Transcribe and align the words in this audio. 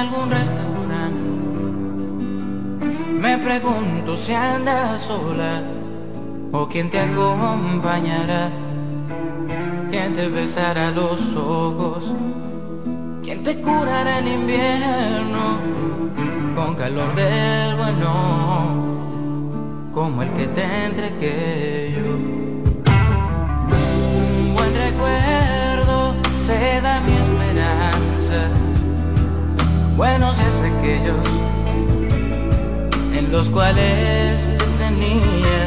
algún 0.00 0.30
restaurante. 0.30 1.30
Me 3.20 3.36
pregunto 3.38 4.16
si 4.16 4.32
andas 4.32 5.02
sola 5.02 5.62
o 6.52 6.66
quién 6.68 6.90
te 6.90 6.98
acompañará, 7.00 8.50
quién 9.90 10.14
te 10.14 10.28
besará 10.28 10.90
los 10.90 11.36
ojos, 11.36 12.14
quién 13.22 13.42
te 13.44 13.60
curará 13.60 14.20
el 14.20 14.28
invierno 14.28 15.58
con 16.56 16.74
calor 16.76 17.14
del 17.14 17.76
bueno, 17.76 18.12
como 19.92 20.22
el 20.22 20.30
que 20.30 20.46
te 20.46 20.64
entregué 20.86 21.94
yo. 21.94 22.12
Un 24.46 24.54
buen 24.54 24.72
recuerdo 24.86 26.14
se 26.40 26.80
da 26.80 27.00
mi 27.06 27.12
esperanza, 27.24 28.48
buenos 30.00 30.40
es 30.40 30.62
aquellos 30.62 31.18
en 33.18 33.30
los 33.30 33.50
cuales 33.50 34.48
te 34.56 34.66
tenía 34.82 35.60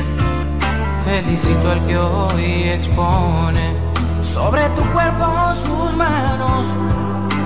Felicito 1.05 1.69
al 1.69 1.85
que 1.85 1.95
hoy 1.95 2.69
expone 2.69 3.75
sobre 4.23 4.67
tu 4.69 4.81
cuerpo 4.91 5.25
sus 5.53 5.95
manos 5.95 6.65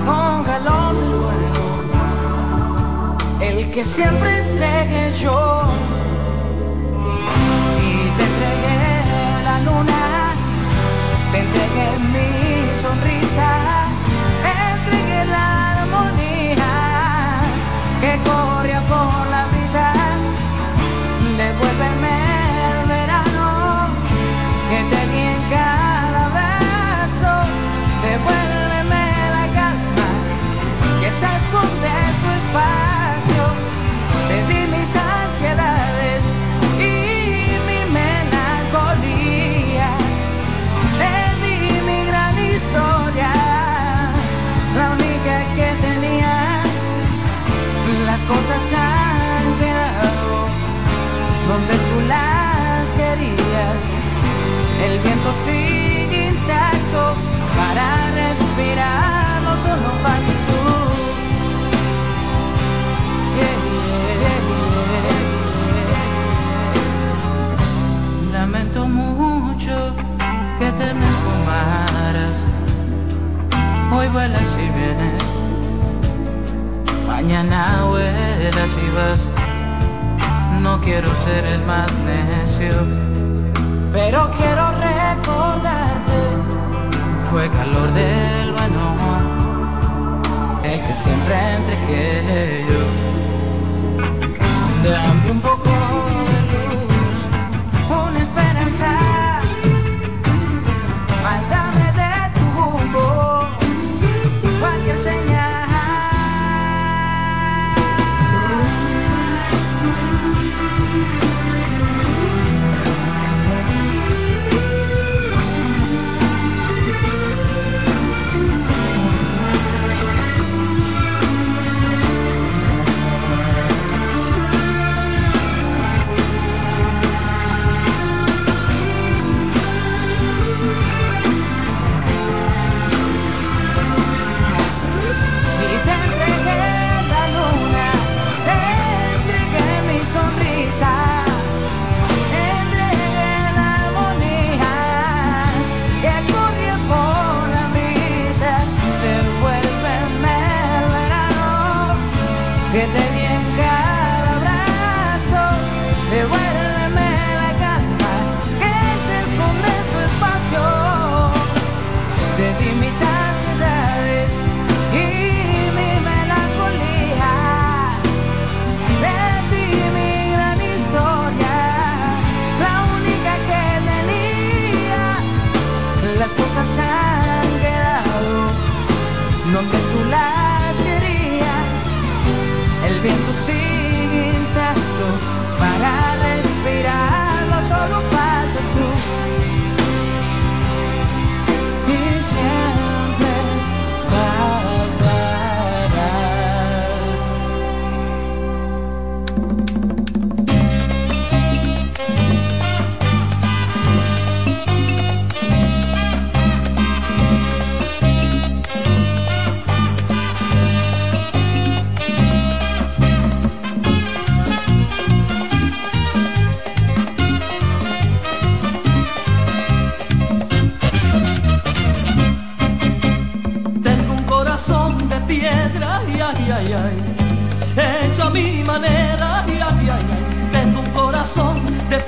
con 0.06 0.44
calor 0.44 0.94
del 1.00 1.14
bueno. 1.26 1.62
El 3.42 3.70
que 3.70 3.84
siempre 3.84 4.38
entregué 4.38 5.12
yo 5.20 5.64
y 7.82 7.92
te 8.16 8.24
entregué 8.30 8.88
la 9.44 9.58
luna, 9.66 10.32
te 11.32 11.38
entregué 11.40 11.88
mi 12.14 12.30
sonrisa, 12.80 13.87
corría 18.28 18.80
por 18.82 19.26
la 19.30 19.46
brisa. 19.46 19.92
Devuélveme 21.36 22.27
cosas 48.28 48.62
han 48.74 49.46
quedado 49.58 50.46
donde 51.48 51.74
tú 51.88 51.96
las 52.06 52.92
querías. 52.92 53.80
El 54.84 54.98
viento 55.00 55.32
sigue 55.32 56.28
intacto 56.28 57.14
para 57.56 57.86
respirar, 58.14 59.42
no 59.42 59.56
solo 59.56 59.88
faltas 60.02 60.40
tú. 60.48 60.62
Lamento 68.32 68.86
mucho 68.86 69.94
que 70.58 70.70
te 70.72 70.94
me 70.94 71.08
fumaras. 71.22 72.36
Hoy 73.90 74.08
vuelas 74.08 74.56
y 74.58 74.68
vienes 74.78 75.37
Mañana 77.20 77.82
vuelas 77.88 78.70
y 78.80 78.90
vas. 78.94 79.26
No 80.62 80.80
quiero 80.80 81.08
ser 81.16 81.44
el 81.46 81.60
más 81.64 81.90
necio, 82.06 82.72
pero 83.92 84.30
quiero 84.38 84.70
recordarte. 84.70 86.20
Fue 87.28 87.50
calor 87.50 87.92
del 87.92 88.52
bueno, 88.52 88.96
el 90.62 90.80
que 90.86 90.94
siempre 90.94 91.34
entregué 91.56 92.64
yo. 92.70 92.82
Dame 94.88 95.30
un 95.32 95.40
poco 95.40 95.70
de 96.30 96.40
luz, 96.52 97.26
una 97.90 98.20
esperanza. 98.20 99.27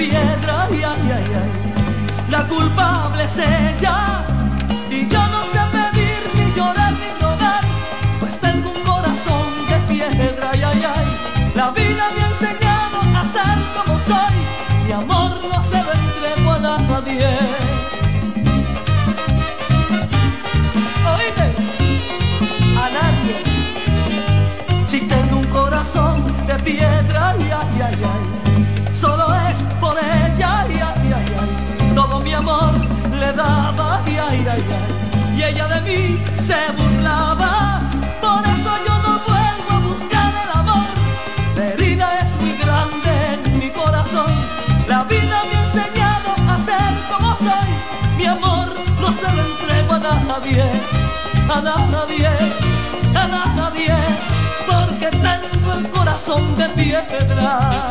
piedra 0.00 0.66
y 0.70 0.82
ay, 0.82 1.12
ay, 1.16 1.30
ay, 1.42 1.50
la 2.30 2.42
culpable 2.44 3.24
es 3.24 3.36
ella. 3.36 4.24
Y 4.88 5.06
yo 5.08 5.22
no 5.34 5.40
sé 5.52 5.60
pedir 5.76 6.20
ni 6.36 6.46
llorar 6.56 6.92
ni 6.92 7.08
rogar, 7.20 7.62
pues 8.18 8.40
tengo 8.40 8.70
un 8.70 8.82
corazón 8.82 9.46
de 9.68 9.76
piedra 9.92 10.48
y 10.56 10.62
ay, 10.62 10.82
ay, 10.96 11.06
la 11.54 11.70
vida 11.72 12.04
me 12.14 12.22
ha 12.22 12.28
enseñado 12.28 12.96
a 13.20 13.24
ser 13.34 13.58
como 13.76 14.00
soy, 14.00 14.36
mi 14.86 14.92
amor 14.92 15.32
no 15.52 15.62
se 15.62 15.78
lo 15.86 15.92
entrego 16.02 16.50
a 16.52 16.58
nadie. 16.58 17.28
Oíme, 21.12 21.48
a 22.84 22.86
nadie, 22.98 23.36
si 24.86 25.00
tengo 25.00 25.36
un 25.36 25.46
corazón 25.58 26.24
de 26.46 26.54
piedra 26.68 27.34
y 27.38 27.50
ay, 27.60 27.69
ella 35.50 35.66
de 35.66 35.80
mí 35.80 36.20
se 36.46 36.58
burlaba, 36.78 37.80
por 38.20 38.42
eso 38.54 38.70
yo 38.86 38.94
no 39.06 39.12
vuelvo 39.30 39.70
a 39.72 39.80
buscar 39.80 40.32
el 40.44 40.50
amor. 40.60 40.88
La 41.56 41.64
herida 41.70 42.06
es 42.20 42.36
muy 42.40 42.52
grande 42.64 43.10
en 43.34 43.58
mi 43.58 43.70
corazón, 43.70 44.32
la 44.88 45.02
vida 45.04 45.38
me 45.50 45.56
ha 45.56 45.64
enseñado 45.64 46.30
a 46.52 46.56
ser 46.68 46.92
como 47.10 47.34
soy. 47.34 47.70
Mi 48.16 48.26
amor 48.26 48.68
no 49.00 49.12
se 49.12 49.28
lo 49.34 49.42
entrego 49.50 49.94
a 49.94 49.98
nadie, 50.30 50.62
a 51.54 51.60
nadie, 51.60 52.28
a 53.22 53.26
nadie, 53.60 53.96
porque 54.68 55.08
tengo 55.28 55.72
el 55.78 55.90
corazón 55.90 56.56
de 56.58 56.68
piedra. 56.70 57.90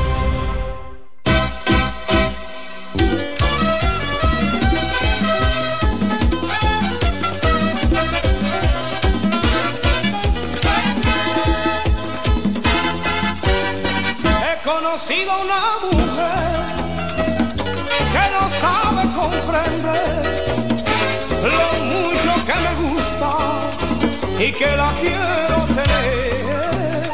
Que 24.51 24.75
la 24.77 24.93
quiero 24.93 25.57
tener. 25.77 27.11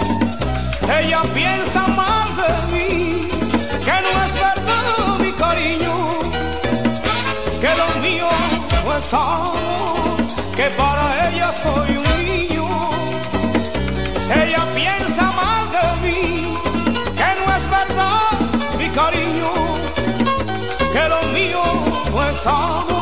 Ella 1.00 1.22
piensa 1.34 1.88
mal 1.88 2.30
de 2.42 2.52
mí, 2.74 3.30
que 3.86 3.96
no 4.06 4.12
es 4.26 4.34
verdad 4.48 5.20
mi 5.20 5.32
cariño, 5.34 5.96
que 7.62 7.72
lo 7.82 7.90
mío 8.02 8.30
no 8.86 8.98
es 8.98 9.14
algo, 9.14 10.18
que 10.56 10.68
para 10.82 11.30
ella 11.30 11.52
soy 11.52 11.98
un 11.98 12.26
niño. 12.26 12.68
Ella 14.44 14.66
piensa 14.76 15.24
mal 15.42 15.64
de 15.72 16.08
mí 16.08 16.28
mi 18.78 18.90
cariño, 18.90 19.52
que 20.94 21.10
lo 21.10 21.22
mío 21.34 21.62
no 22.12 22.30
es 22.30 22.48
algo, 22.48 22.97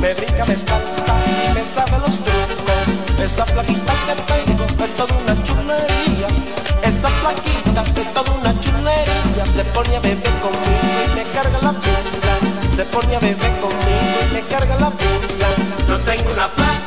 me 0.00 0.14
brinca, 0.14 0.44
me 0.44 0.56
salta 0.56 1.14
y 1.26 1.54
me 1.54 1.64
sabe 1.74 1.98
los 2.04 2.16
trucos. 2.24 3.22
Esa 3.22 3.44
plaquita 3.44 3.92
que 4.06 4.14
tengo 4.32 4.64
es 4.84 4.96
toda 4.96 5.14
una 5.22 5.34
chulería, 5.44 6.28
esa 6.82 7.08
plaquita 7.20 8.00
es 8.00 8.14
toda 8.14 8.32
una 8.32 8.54
chulería. 8.60 9.44
Se 9.54 9.64
pone 9.64 9.96
a 9.96 10.00
beber 10.00 10.32
conmigo 10.42 10.98
y 11.06 11.14
me 11.16 11.22
carga 11.32 11.58
la 11.62 11.72
pila, 11.72 12.34
se 12.76 12.84
pone 12.86 13.16
a 13.16 13.20
beber 13.20 13.52
conmigo 13.60 14.16
y 14.30 14.34
me 14.34 14.40
carga 14.42 14.76
la 14.78 14.90
pila. 14.90 15.48
no 15.88 15.98
tengo 16.00 16.32
una 16.32 16.48
flaca. 16.48 16.81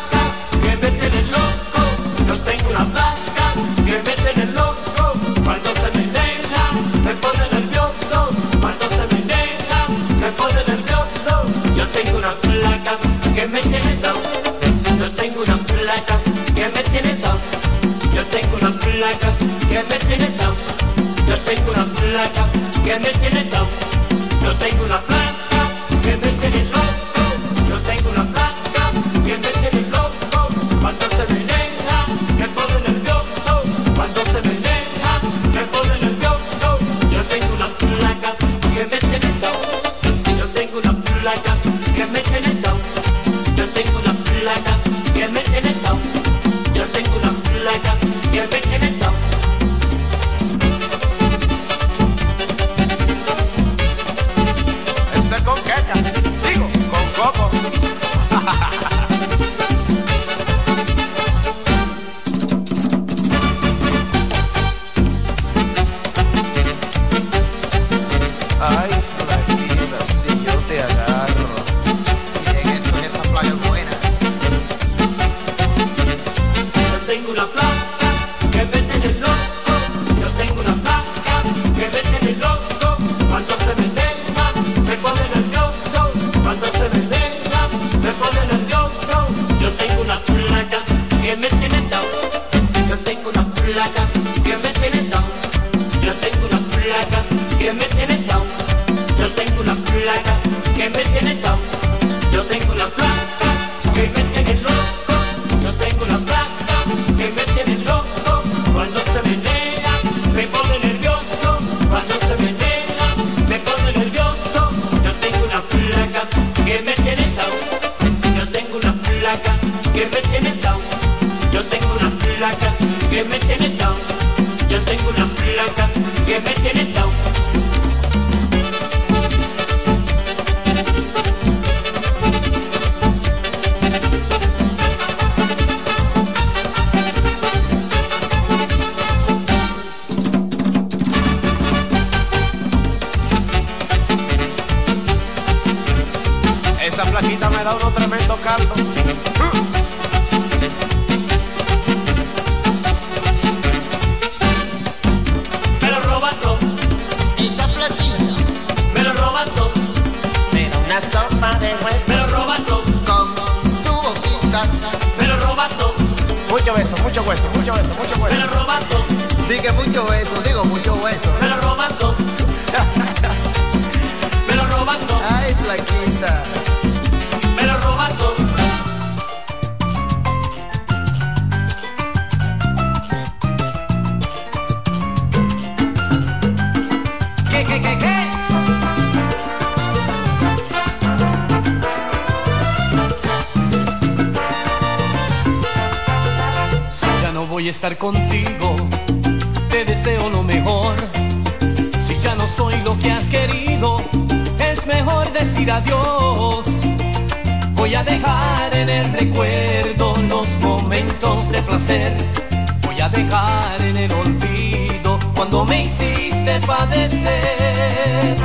me 215.75 215.83
hiciste 215.83 216.59
padecer. 216.65 218.35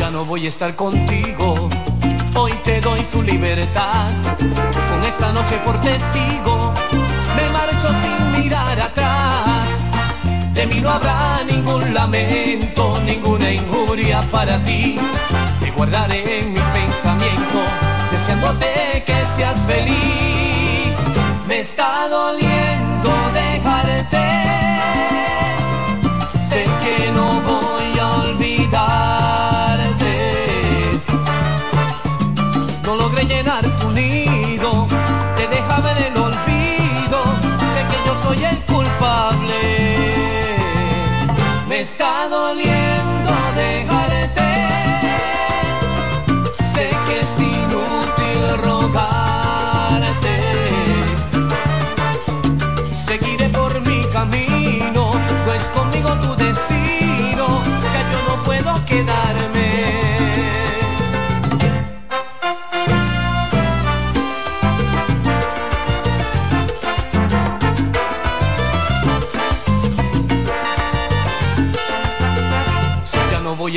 Ya 0.00 0.10
no 0.10 0.24
voy 0.24 0.46
a 0.46 0.48
estar 0.48 0.74
contigo, 0.74 1.68
hoy 2.34 2.52
te 2.64 2.80
doy 2.80 3.00
tu 3.12 3.22
libertad. 3.22 4.10
Con 4.90 5.00
esta 5.04 5.32
noche 5.32 5.56
por 5.64 5.80
testigo, 5.80 6.74
me 7.36 7.44
marcho 7.56 7.88
sin 8.02 8.42
mirar 8.42 8.80
atrás. 8.80 9.68
De 10.52 10.66
mí 10.66 10.80
no 10.80 10.90
habrá 10.90 11.44
ningún 11.52 11.94
lamento, 11.94 12.98
ninguna 13.04 13.48
injuria 13.52 14.20
para 14.32 14.58
ti. 14.64 14.98
Te 15.60 15.70
guardaré 15.70 16.40
en 16.40 16.54
mi 16.54 16.60
pensamiento, 16.78 17.58
deseándote 18.10 19.04
que 19.06 19.18
seas 19.36 19.58
feliz. 19.72 20.92
Me 21.46 21.60
está 21.60 22.08
doliendo 22.08 23.10
dejarte. 23.32 24.67
soy 38.38 38.44
el 38.44 38.58
culpable. 38.64 39.54
Me 41.68 41.80
está 41.80 42.28
doliendo 42.28 43.32
de 43.56 43.97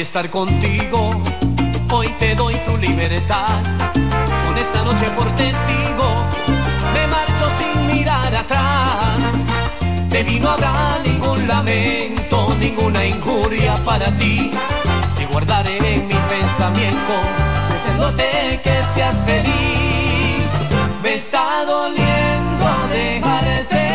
estar 0.01 0.31
contigo. 0.31 1.11
Hoy 1.91 2.07
te 2.17 2.33
doy 2.33 2.55
tu 2.65 2.75
libertad, 2.77 3.61
con 4.43 4.57
esta 4.57 4.83
noche 4.83 5.05
por 5.15 5.27
testigo, 5.35 6.07
me 6.93 7.07
marcho 7.07 7.45
sin 7.59 7.95
mirar 7.95 8.33
atrás. 8.33 9.19
De 10.09 10.23
mí 10.23 10.39
no 10.39 10.49
habrá 10.49 10.97
ningún 11.05 11.47
lamento, 11.47 12.55
ninguna 12.59 13.05
injuria 13.05 13.75
para 13.85 14.07
ti. 14.17 14.49
Te 15.17 15.25
guardaré 15.27 15.77
en 15.77 16.07
mi 16.07 16.15
pensamiento, 16.15 17.13
deseándote 17.71 18.59
que 18.63 18.81
seas 18.95 19.17
feliz. 19.23 20.45
Me 21.03 21.13
está 21.15 21.63
doliendo 21.65 22.65
dejarte, 22.91 23.85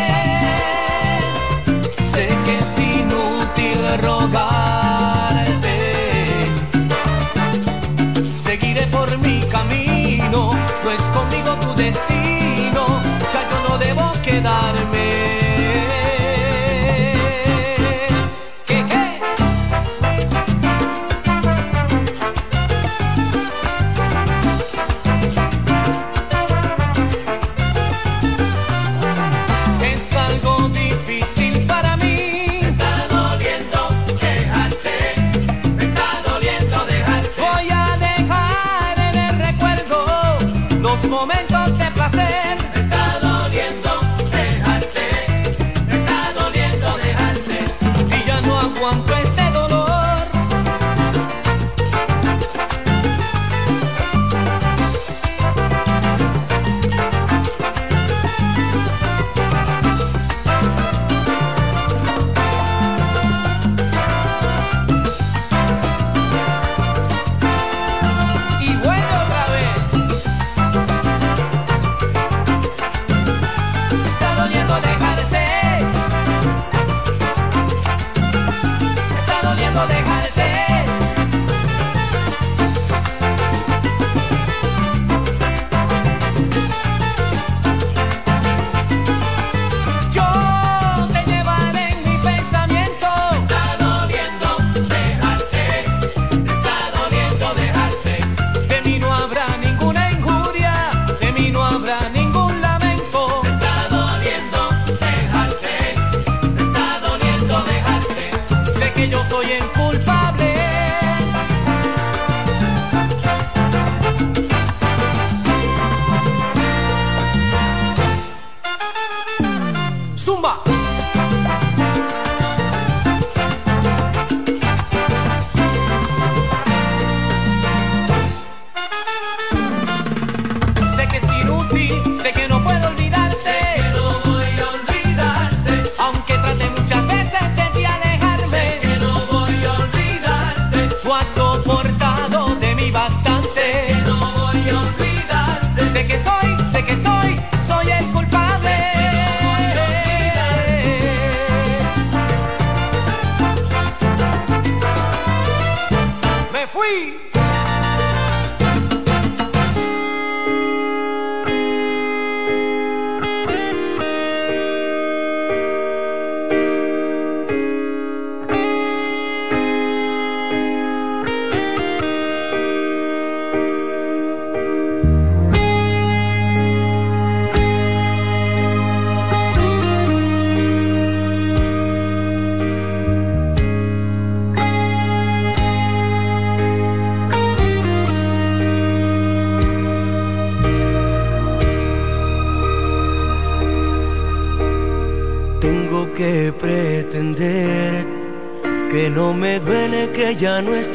sé 2.11 2.29
que 2.45 2.59
es 2.59 2.79
inútil 2.79 3.97
rogarte. 4.03 4.66
No 10.29 10.51
es 10.91 11.01
conmigo 11.15 11.55
tu 11.61 11.73
destino, 11.75 12.85
ya 13.33 13.41
yo 13.49 13.69
no 13.69 13.77
debo 13.77 14.13
quedarme. 14.23 15.46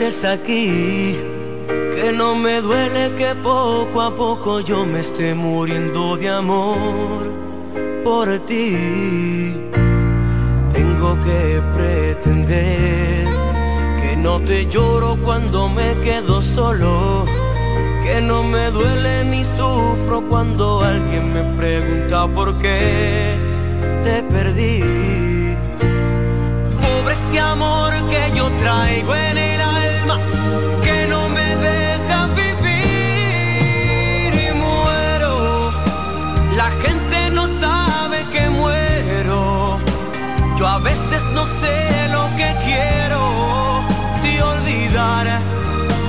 Estés 0.03 0.25
aquí, 0.25 1.17
que 1.69 2.13
no 2.13 2.35
me 2.35 2.61
duele 2.61 3.15
que 3.17 3.35
poco 3.37 4.01
a 4.01 4.11
poco 4.15 4.61
yo 4.61 4.85
me 4.85 5.01
esté 5.01 5.35
muriendo 5.35 6.17
de 6.17 6.29
amor 6.29 7.23
por 8.03 8.27
ti. 8.41 9.55
Tengo 10.73 11.17
que 11.27 11.63
pretender 11.77 13.27
que 14.01 14.17
no 14.17 14.41
te 14.41 14.67
lloro 14.67 15.17
cuando 15.23 15.69
me 15.69 15.95
quedo 16.01 16.43
solo, 16.43 17.25
que 18.03 18.21
no 18.21 18.43
me 18.43 18.71
duele 18.71 19.25
ni 19.25 19.45
sufro 19.57 20.23
cuando 20.29 20.83
alguien 20.83 21.33
me 21.33 21.43
pregunta 21.57 22.27
por 22.27 22.59
qué 22.59 23.37
te 24.03 24.23
perdí. 24.25 24.83
Pobre 26.81 27.15
este 27.15 27.39
amor 27.39 27.93
que 28.11 28.37
yo 28.37 28.51
traigo 28.61 29.15
en 29.15 29.39
el 29.39 29.62
veces 40.83 41.23
no 41.33 41.45
sé 41.61 42.09
lo 42.11 42.25
que 42.37 42.55
quiero, 42.65 43.21
si 44.21 44.41
olvidar 44.41 45.41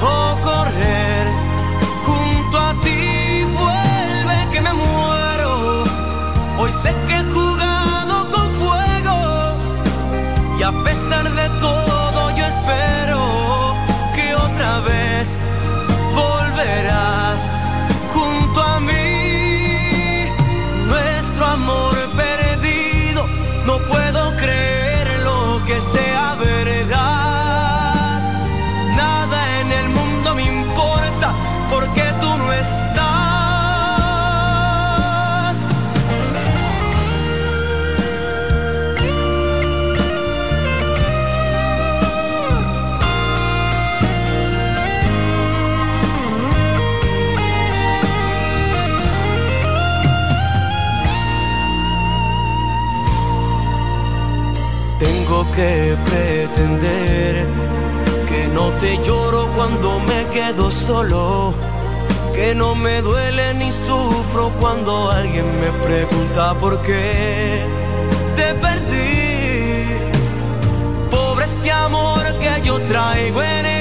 o 0.02 0.42
correr. 0.42 1.28
Junto 2.06 2.58
a 2.60 2.74
ti 2.84 3.44
vuelve 3.62 4.38
que 4.52 4.62
me 4.62 4.74
muero. 4.74 5.84
Hoy 6.58 6.72
sé 6.84 6.94
que 7.08 7.16
he 7.18 7.24
jugado 7.24 8.32
con 8.32 8.50
fuego 8.62 9.18
y 10.60 10.64
a 10.64 10.72
pesar 10.84 11.30
de 11.32 11.50
todo 11.60 11.93
pretender 56.54 57.46
que 58.30 58.48
no 58.48 58.70
te 58.80 58.98
lloro 59.04 59.48
cuando 59.56 60.00
me 60.02 60.26
quedo 60.32 60.72
solo, 60.72 61.54
que 62.34 62.56
no 62.56 62.76
me 62.76 63.02
duele 63.02 63.54
ni 63.56 63.72
sufro 63.72 64.52
cuando 64.60 65.12
alguien 65.12 65.46
me 65.60 65.72
pregunta 65.86 66.54
por 66.56 66.80
qué 66.82 67.62
te 68.36 68.54
perdí. 68.56 69.88
Pobre 71.12 71.46
este 71.46 71.72
amor 71.72 72.24
que 72.40 72.62
yo 72.68 72.80
traigo 72.82 73.42
en 73.42 73.66
el 73.66 73.73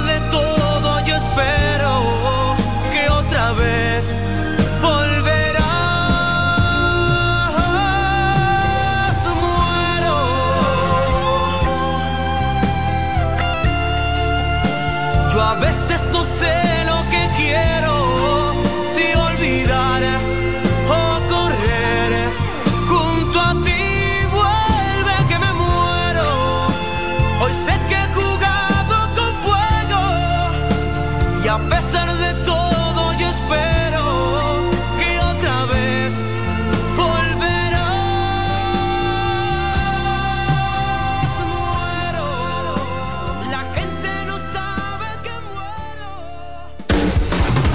de 0.00 0.20
todo 0.30 1.00
yo 1.06 1.16
espero 1.16 2.56
que 2.92 3.08
otra 3.08 3.52
vez 3.52 4.06
volverás. 4.80 5.62
Muero. 9.40 10.18
Yo 15.32 15.40
a 15.40 15.54
veces 15.54 16.00
no 16.12 16.24
sé 16.24 16.71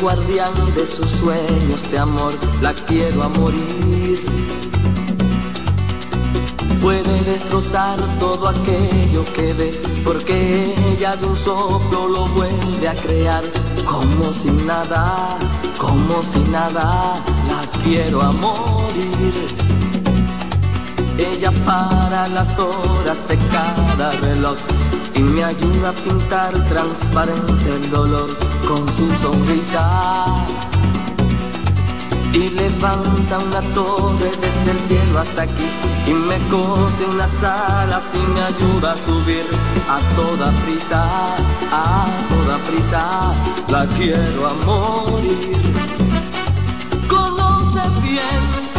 Guardián 0.00 0.52
de 0.74 0.86
sus 0.86 1.10
sueños 1.10 1.90
de 1.90 1.98
amor 1.98 2.34
La 2.60 2.72
quiero 2.72 3.22
a 3.22 3.28
morir. 3.28 4.24
Puede 6.80 7.22
destrozar 7.24 7.98
todo 8.18 8.48
aquello 8.48 9.24
que 9.34 9.52
ve 9.52 9.82
Porque 10.02 10.74
ella 10.92 11.14
de 11.16 11.26
un 11.26 11.36
soplo 11.36 12.08
lo 12.08 12.26
vuelve 12.28 12.88
a 12.88 12.94
crear. 12.94 13.44
Como 13.84 14.32
si 14.32 14.50
nada, 14.50 15.36
como 15.78 16.22
si 16.22 16.38
nada 16.50 17.16
La 17.48 17.82
quiero 17.82 18.22
a 18.22 18.32
morir. 18.32 19.34
Ella 21.18 21.52
para 21.66 22.28
las 22.28 22.58
horas 22.58 23.28
de 23.28 23.36
cada 23.52 24.10
reloj 24.22 24.56
y 25.14 25.20
me 25.20 25.44
ayuda 25.44 25.90
a 25.90 25.92
pintar 25.92 26.52
transparente 26.68 27.68
el 27.68 27.90
dolor 27.90 28.49
con 28.70 28.86
su 28.92 29.12
sonrisa. 29.16 30.46
Y 32.32 32.50
levanta 32.50 33.38
una 33.38 33.60
torre 33.74 34.30
desde 34.44 34.70
el 34.70 34.78
cielo 34.78 35.18
hasta 35.18 35.42
aquí 35.42 35.68
y 36.06 36.12
me 36.12 36.38
cose 36.48 37.04
unas 37.06 37.42
alas 37.42 38.04
y 38.14 38.18
me 38.18 38.40
ayuda 38.40 38.92
a 38.92 38.96
subir 38.96 39.46
a 39.88 39.98
toda 40.14 40.52
prisa, 40.62 41.02
a 41.72 42.06
toda 42.28 42.58
prisa. 42.58 43.34
La 43.68 43.86
quiero 43.98 44.46
a 44.46 44.54
morir. 44.64 45.50
Conoce 47.08 47.82
bien 48.02 48.69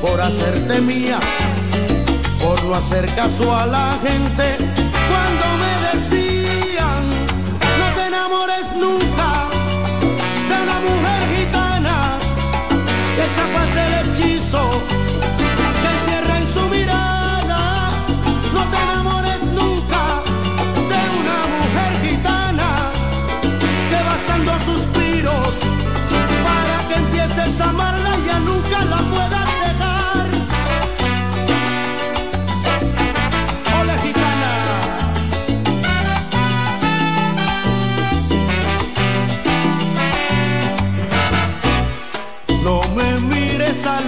por 0.00 0.20
hacerte 0.20 0.80
mía, 0.80 1.18
por 2.40 2.62
no 2.64 2.74
hacer 2.76 3.06
caso 3.16 3.52
a 3.54 3.66
la 3.66 3.98
gente. 4.00 4.79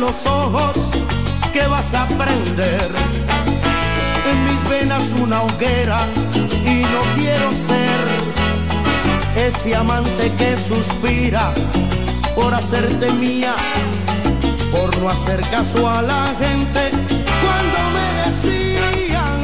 los 0.03 0.27
ojos 0.27 0.77
que 1.53 1.65
vas 1.69 1.95
a 1.95 2.07
prender. 2.09 2.91
En 4.31 4.39
mis 4.47 4.69
venas 4.69 5.05
una 5.21 5.43
hoguera 5.43 6.01
y 6.73 6.77
no 6.95 7.03
quiero 7.15 7.49
ser 7.69 8.03
ese 9.47 9.77
amante 9.77 10.33
que 10.39 10.57
suspira 10.69 11.53
por 12.35 12.53
hacerte 12.53 13.13
mía, 13.13 13.55
por 14.73 14.91
no 14.99 15.09
hacer 15.09 15.41
caso 15.53 15.89
a 15.89 16.03
la 16.03 16.35
gente 16.43 16.83
cuando 17.45 17.79
me 17.97 18.07
decían 18.25 19.39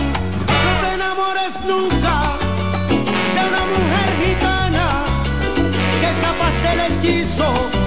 no 0.65 0.73
te 0.83 0.95
enamores 0.99 1.53
nunca 1.73 2.15
de 3.35 3.41
una 3.51 3.65
mujer 3.75 4.09
gitana 4.23 4.87
que 6.01 6.07
es 6.13 6.17
capaz 6.27 6.55
del 6.67 6.79
hechizo 6.87 7.78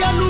ya 0.00 0.29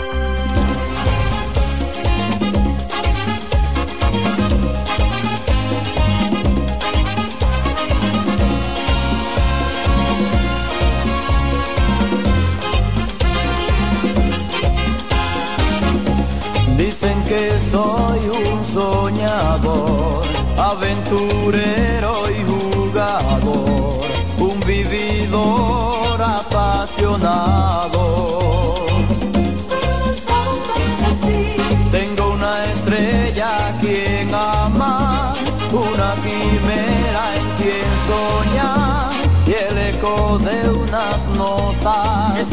Soy 17.71 18.19
un 18.29 18.65
soñador, 18.65 20.23
aventurero 20.57 22.30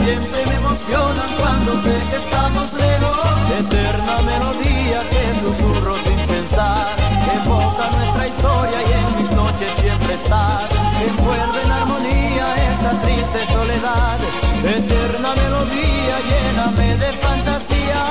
siempre 0.05 0.47
me 0.47 0.55
emocionan 0.55 1.31
cuando 1.39 1.71
sé 1.83 1.95
que 2.11 2.17
estamos 2.17 2.73
lejos. 2.73 3.19
Eterna 3.59 4.17
melodía 4.23 5.01
que 5.11 5.25
susurro 5.43 5.95
sin 6.05 6.21
pensar, 6.27 6.87
evoca 7.35 7.85
nuestra 7.97 8.29
historia 8.29 8.79
y 8.89 8.91
en 9.01 9.09
mis 9.19 9.31
noches 9.33 9.71
siempre 9.81 10.15
estás. 10.15 10.65
Envuelve 11.09 11.61
en 11.65 11.73
armonía 11.73 12.47
esta 12.73 12.91
triste 13.03 13.41
soledad. 13.53 14.19
Eterna 14.63 15.31
melodía, 15.43 16.15
lléname 16.31 16.97
de 17.03 17.13
fantasía. 17.25 18.03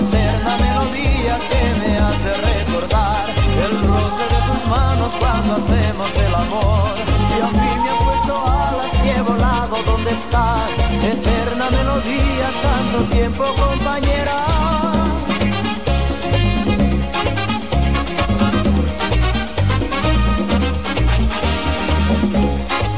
Eterna 0.00 0.52
melodía 0.66 1.34
que 1.50 1.62
me 1.80 1.92
hace 1.98 2.30
recordar 2.50 3.24
el 3.64 3.72
roce 3.88 4.24
de 4.32 4.40
tus 4.48 4.62
manos 4.68 5.12
cuando 5.20 5.54
hacemos 5.56 6.10
el 6.26 6.34
amor. 6.34 6.94
Y 7.36 7.40
a 7.46 7.50
mí 7.58 7.70
me 7.82 7.90
ha 7.90 7.98
puesto 8.08 8.34
alas 8.46 8.92
y 9.04 9.08
he 9.10 9.22
volado 9.22 9.76
donde 9.84 10.10
estás. 10.10 10.70
Eterna 11.02 11.35
melodía, 11.70 12.48
tanto 12.62 13.14
tiempo 13.14 13.44
compañera. 13.54 14.46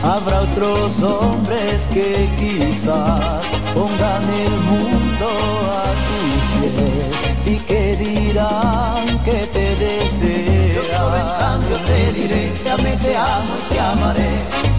Habrá 0.02 0.40
otros 0.40 1.00
hombres 1.02 1.88
que 1.88 2.28
quizás 2.38 3.44
pongan 3.74 4.24
el 4.46 4.54
mundo 4.70 5.28
a 5.72 5.88
tus 6.06 6.42
pies 6.60 7.12
y 7.46 7.56
que 7.66 7.96
dirán 7.96 9.07
te 11.98 12.12
diré, 12.12 12.52
te 12.62 12.70
amé, 12.70 12.96
te 12.96 13.16
amo 13.16 13.54
te 13.70 13.80
amaré, 13.80 14.32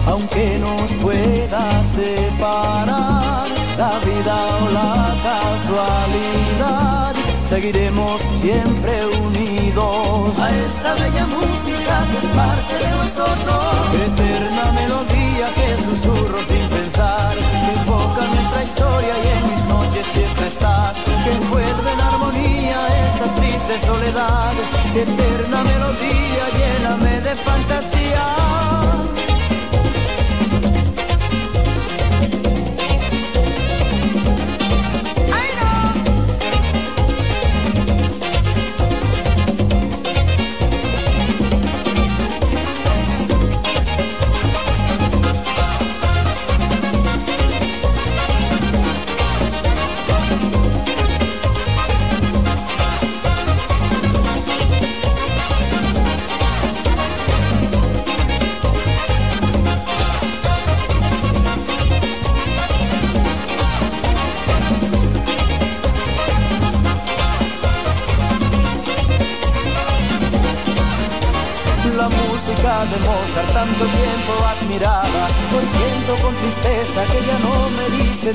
aunque 0.06 0.58
nos 0.58 0.90
pueda 1.02 1.62
separar 1.84 3.46
la 3.82 3.92
vida 4.08 4.36
o 4.62 4.70
la 4.78 4.94
casualidad. 5.28 7.14
Seguiremos 7.48 8.20
siempre 8.40 8.94
unidos 9.26 10.38
a 10.38 10.48
esta 10.66 10.94
bella 10.94 11.26
música 11.26 11.94
que 12.10 12.16
es 12.22 12.28
parte 12.40 12.74
de 12.82 12.90
nosotros. 13.00 13.64
Eterna 14.06 14.64
melodía 14.80 15.46
que 15.58 15.68
susurro 15.84 16.38
sin 16.48 16.64
pensar, 16.76 17.34
que 17.64 17.72
invoca 17.80 18.22
nuestra 18.34 18.62
historia 18.64 19.14
y 19.24 19.26
en 19.36 19.49
noches 19.90 20.06
siempre 20.06 20.46
estás. 20.46 20.92
Que 21.24 21.32
envuelve 21.32 21.92
en 21.92 22.00
armonía 22.00 22.78
esta 23.06 23.34
triste 23.34 23.80
soledad. 23.86 24.52
Eterna 24.94 25.62
melodía, 25.64 26.44
lléname 26.56 27.20
de 27.20 27.36
fantasía. 27.36 28.59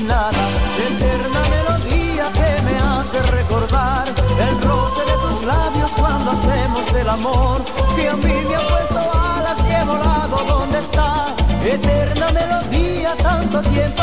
Nada. 0.04 0.30
Eterna 0.88 1.40
melodía 1.48 2.24
que 2.32 2.62
me 2.62 2.76
hace 2.78 3.22
recordar 3.22 4.06
el 4.08 4.62
roce 4.62 5.00
de 5.04 5.12
tus 5.12 5.44
labios 5.44 5.90
cuando 5.96 6.30
hacemos 6.32 6.94
el 6.94 7.08
amor, 7.08 7.64
que 7.94 8.08
a 8.08 8.16
mí 8.16 8.34
me 8.48 8.54
ha 8.54 8.66
puesto 8.68 8.98
alas 8.98 9.58
y 9.68 9.72
he 9.72 9.84
volado 9.84 10.36
donde 10.48 10.78
está. 10.78 11.26
Eterna 11.64 12.30
melodía, 12.30 13.16
tanto 13.16 13.60
tiempo 13.62 14.02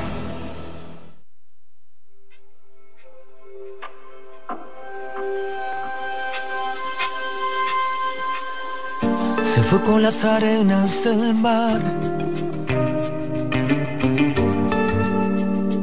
Fue 9.71 9.81
con 9.83 10.03
las 10.03 10.25
arenas 10.25 11.01
del 11.05 11.33
mar, 11.33 11.79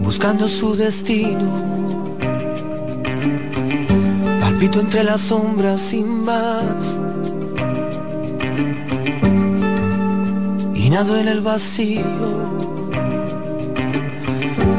buscando 0.01 0.47
su 0.47 0.77
destino. 0.77 1.51
Palpito 4.41 4.81
entre 4.81 5.05
las 5.05 5.23
sombras 5.23 5.81
sin 5.81 6.07
más. 6.23 6.99
Y 10.75 10.91
nado 10.91 11.17
en 11.17 11.29
el 11.29 11.41
vacío. 11.41 12.05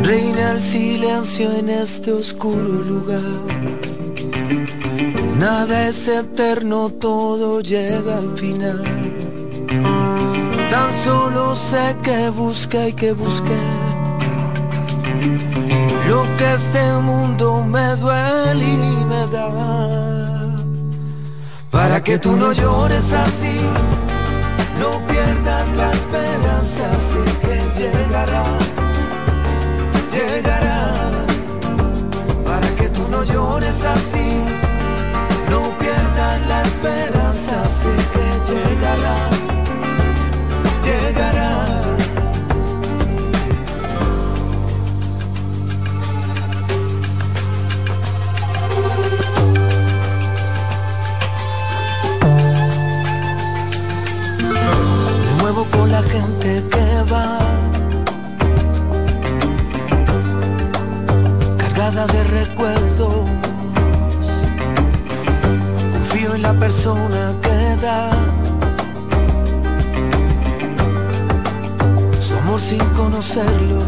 Reina 0.03 0.51
el 0.51 0.61
silencio 0.61 1.51
en 1.51 1.69
este 1.69 2.11
oscuro 2.11 2.83
lugar. 2.91 3.23
Nada 5.35 5.87
es 5.87 6.07
eterno, 6.07 6.89
todo 6.89 7.61
llega 7.61 8.19
al 8.19 8.37
final. 8.37 8.98
Solo 11.09 11.55
sé 11.55 11.97
que 12.03 12.29
busqué 12.29 12.89
y 12.89 12.93
que 12.93 13.13
busqué 13.13 13.61
lo 16.07 16.21
que 16.37 16.53
este 16.53 16.83
mundo 17.09 17.63
me 17.63 17.87
duele 17.95 18.67
y 18.93 19.05
me 19.11 19.23
da. 19.33 19.49
Para 21.71 22.03
que 22.03 22.19
tú 22.19 22.35
no 22.35 22.53
llores 22.53 23.11
así, 23.25 23.57
no 24.81 24.91
pierdas 25.07 25.67
la 25.79 25.89
esperanza, 25.99 26.85
sé 27.09 27.23
que 27.43 27.57
llegará, 27.79 28.45
llegará. 30.15 30.79
Para 32.49 32.69
que 32.77 32.87
tú 32.89 33.03
no 33.09 33.23
llores 33.23 33.83
así 33.95 34.29
no 35.49 35.61
pierdas 35.79 36.37
la 36.51 36.61
esperanza, 36.69 37.55
sé 37.81 37.93
que 38.13 38.27
llegará, 38.49 39.48
llegará. 40.89 41.51
Me 55.25 55.41
muevo 55.41 55.65
con 55.65 55.91
la 55.91 56.01
gente 56.03 56.63
que 56.71 56.87
va, 57.11 57.39
cargada 61.57 62.07
de 62.07 62.23
recuerdos 62.23 63.29
confío 65.93 66.35
en 66.35 66.41
la 66.41 66.53
persona 66.53 67.33
que 67.41 67.75
da 67.81 68.09
amor 72.49 72.61
sin 72.61 72.83
conocerlo. 72.95 73.79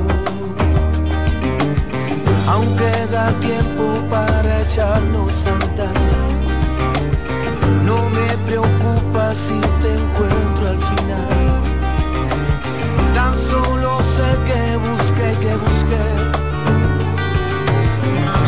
aunque 2.47 2.91
da 3.12 3.32
tiempo 3.39 3.84
para 4.09 4.62
echarnos 4.62 5.45
a 5.45 5.51
andar. 5.53 5.95
No 7.86 7.97
me 8.18 8.30
preocupa 8.47 9.34
si 9.34 9.59
te 9.82 9.91
encuentro 10.01 10.64
al 10.74 10.80
final. 10.89 11.62
Tan 13.16 13.34
solo 13.51 13.99
sé 14.16 14.30
que 14.47 14.62
busqué, 14.88 15.28
que 15.43 15.53
busqué. 15.66 16.05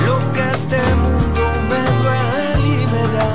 Lo 0.07 0.17
que 0.33 0.45
este 0.57 0.81
mundo 1.03 1.43
me 1.71 1.81
duele 2.01 2.43
y 2.67 2.85
me 2.93 3.03
da. 3.15 3.29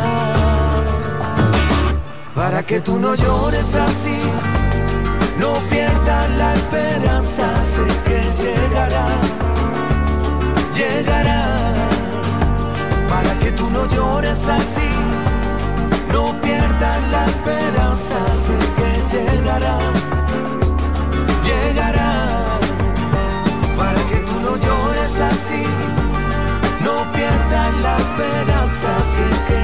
Para 2.34 2.62
que 2.62 2.80
tú 2.80 2.98
no 2.98 3.14
llores 3.14 3.74
así, 3.74 4.20
no 5.40 5.50
pierdas 5.68 5.77
la 6.36 6.54
esperanza, 6.54 7.46
sé 7.64 7.86
que 8.06 8.20
llegará, 8.42 9.06
llegará. 10.74 11.42
Para 13.08 13.32
que 13.40 13.52
tú 13.52 13.70
no 13.70 13.86
llores 13.86 14.46
así, 14.46 14.90
no 16.12 16.38
pierdas 16.40 17.00
la 17.10 17.24
esperanza, 17.26 18.16
sé 18.44 18.58
que 18.78 18.90
llegará, 19.12 19.78
llegará. 21.46 22.12
Para 23.76 24.00
que 24.10 24.18
tú 24.26 24.34
no 24.46 24.56
llores 24.56 25.14
así, 25.32 25.64
no 26.84 26.94
pierdas 27.12 27.70
la 27.86 27.96
esperanza, 27.96 28.90
sé 29.12 29.26
que 29.48 29.57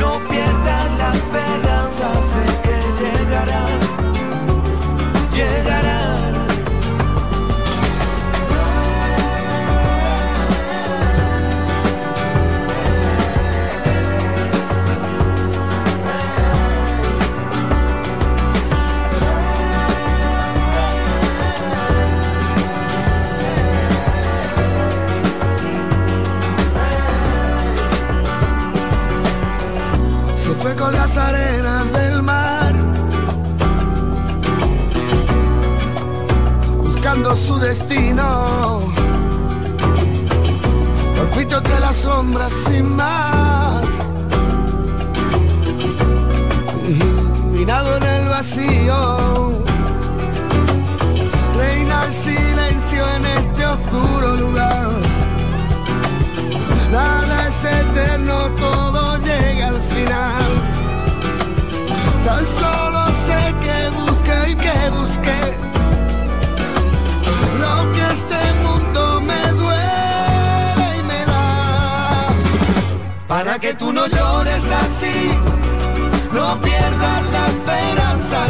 no 0.00 0.18
pierdas 0.30 0.96
la 0.96 1.12
esperanza, 1.12 2.71
destino. 37.62 38.80
Palpito 41.16 41.58
entre 41.58 41.80
las 41.80 41.96
sombras 41.96 42.52
sin 42.66 42.94
más, 42.96 43.84
mirado 47.52 47.96
en 47.96 48.02
el 48.02 48.28
vacío. 48.28 49.52
Reina 51.56 52.04
el 52.06 52.14
silencio 52.14 53.02
en 53.16 53.26
este 53.26 53.66
oscuro 53.66 54.36
lugar. 54.36 54.90
Nada 56.90 57.48
es 57.48 57.64
eterno, 57.64 58.36
todo 58.58 59.16
llega 59.18 59.68
al 59.68 59.82
final. 59.94 60.50
Tan 62.24 62.44
solo 62.44 63.06
sé 63.26 63.54
que 63.64 63.78
busqué 64.00 64.50
y 64.50 64.54
que 64.56 64.90
busqué 64.90 65.51
Para 73.32 73.58
que 73.58 73.72
tú 73.72 73.94
no 73.94 74.06
llores 74.06 74.62
así, 74.84 75.30
no 76.34 76.60
pierdas 76.60 77.30
la 77.32 77.46
esperanza, 77.46 78.46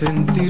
sentir 0.00 0.49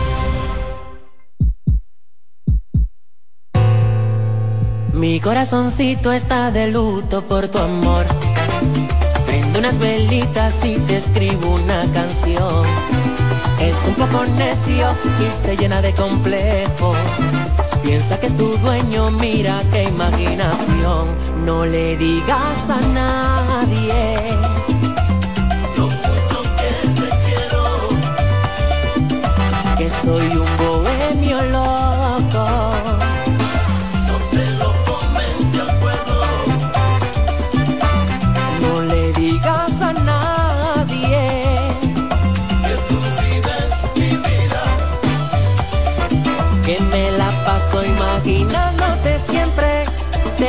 Mi 5.01 5.19
corazoncito 5.19 6.11
está 6.11 6.51
de 6.51 6.67
luto 6.67 7.23
por 7.23 7.47
tu 7.47 7.57
amor. 7.57 8.05
Prendo 9.25 9.57
unas 9.57 9.79
velitas 9.79 10.53
y 10.63 10.77
te 10.81 10.97
escribo 10.97 11.55
una 11.55 11.91
canción. 11.91 12.63
Es 13.59 13.73
un 13.87 13.95
poco 13.95 14.23
necio 14.25 14.95
y 15.19 15.43
se 15.43 15.57
llena 15.57 15.81
de 15.81 15.91
complejos. 15.93 16.97
Piensa 17.81 18.19
que 18.19 18.27
es 18.27 18.37
tu 18.37 18.55
dueño, 18.57 19.09
mira 19.09 19.63
qué 19.71 19.85
imaginación. 19.85 21.07
No 21.45 21.65
le 21.65 21.97
digas 21.97 22.69
a 22.69 22.79
nadie. 22.93 24.37
lo 25.77 25.85
mucho 25.85 26.43
que 26.59 26.71
te 27.01 27.09
quiero. 27.25 27.63
Que 29.79 29.89
soy 29.89 30.37
un 30.37 30.45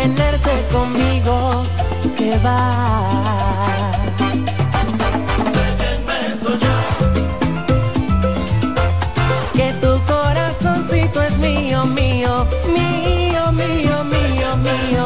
tenerte 0.02 0.50
conmigo, 0.72 1.64
que 2.16 2.36
va. 2.38 3.92
Soñar. 6.42 6.84
Que 9.54 9.68
tu 9.82 9.92
corazoncito 10.12 11.22
es 11.22 11.36
mío, 11.38 11.84
mío, 11.84 12.46
mío, 12.78 13.52
mío, 13.60 13.96
mío, 14.14 14.50
mío. 14.66 15.04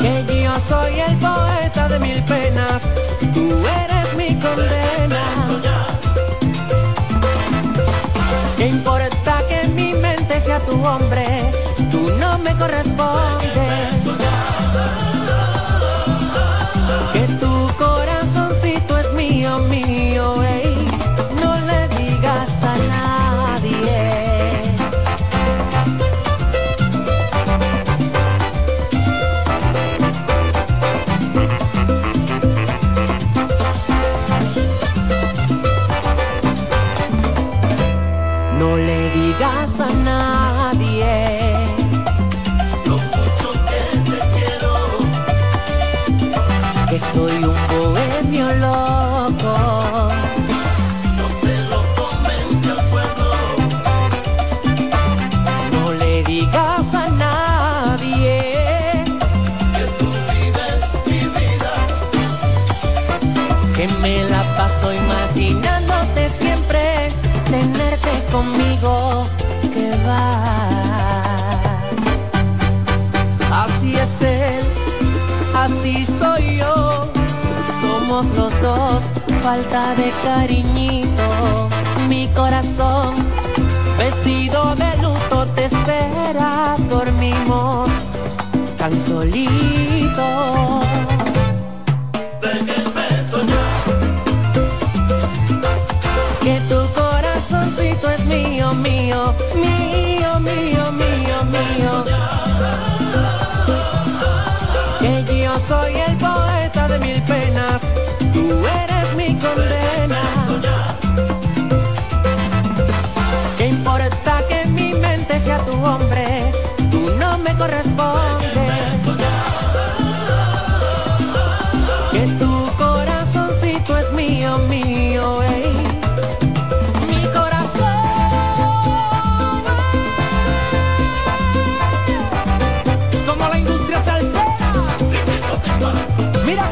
Que 0.00 0.42
yo 0.44 0.54
soy 0.68 1.00
el 1.00 1.16
poeta 1.18 1.88
de 1.88 1.98
mil 1.98 2.22
penas, 2.24 2.82
tú 3.34 3.44
eres 3.82 4.08
mi 4.16 4.38
condena. 4.38 4.79
Me 12.50 12.58
correspondes. 12.58 13.69
Imaginándote 65.34 66.28
siempre, 66.38 67.08
tenerte 67.50 68.10
conmigo, 68.32 69.26
que 69.72 69.90
va. 70.06 70.80
Así 73.62 73.94
es 73.96 74.22
él, 74.22 74.64
así 75.54 76.04
soy 76.18 76.58
yo, 76.58 77.10
somos 77.80 78.26
los 78.36 78.60
dos, 78.60 79.02
falta 79.42 79.94
de 79.94 80.10
cariñito, 80.24 81.68
mi 82.08 82.28
corazón, 82.28 83.14
vestido 83.98 84.74
de 84.76 84.96
luto 84.98 85.46
te 85.54 85.66
espera, 85.66 86.76
dormimos 86.88 87.88
tan 88.76 88.98
solito. 89.00 90.80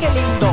Qué 0.01 0.09
lindo. 0.11 0.49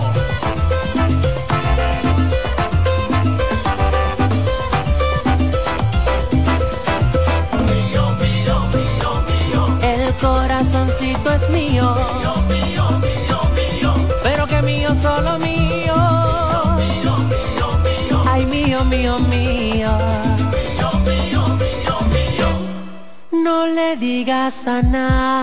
Mío, 7.72 8.03
mío, 8.22 8.57
mío, 8.73 9.11
mío. 9.30 9.77
El 9.81 10.13
corazoncito 10.15 11.31
es 11.31 11.49
mío. 11.49 11.95
Pero 14.23 14.47
que 14.47 14.61
mío, 14.61 14.89
solo 15.01 15.38
mío. 15.39 15.95
Ay, 18.27 18.45
mío, 18.45 18.84
mío, 18.85 19.19
mío. 19.19 19.91
No 23.31 23.67
le 23.67 23.95
digas 23.97 24.67
a 24.67 24.81
nadie. 24.81 25.35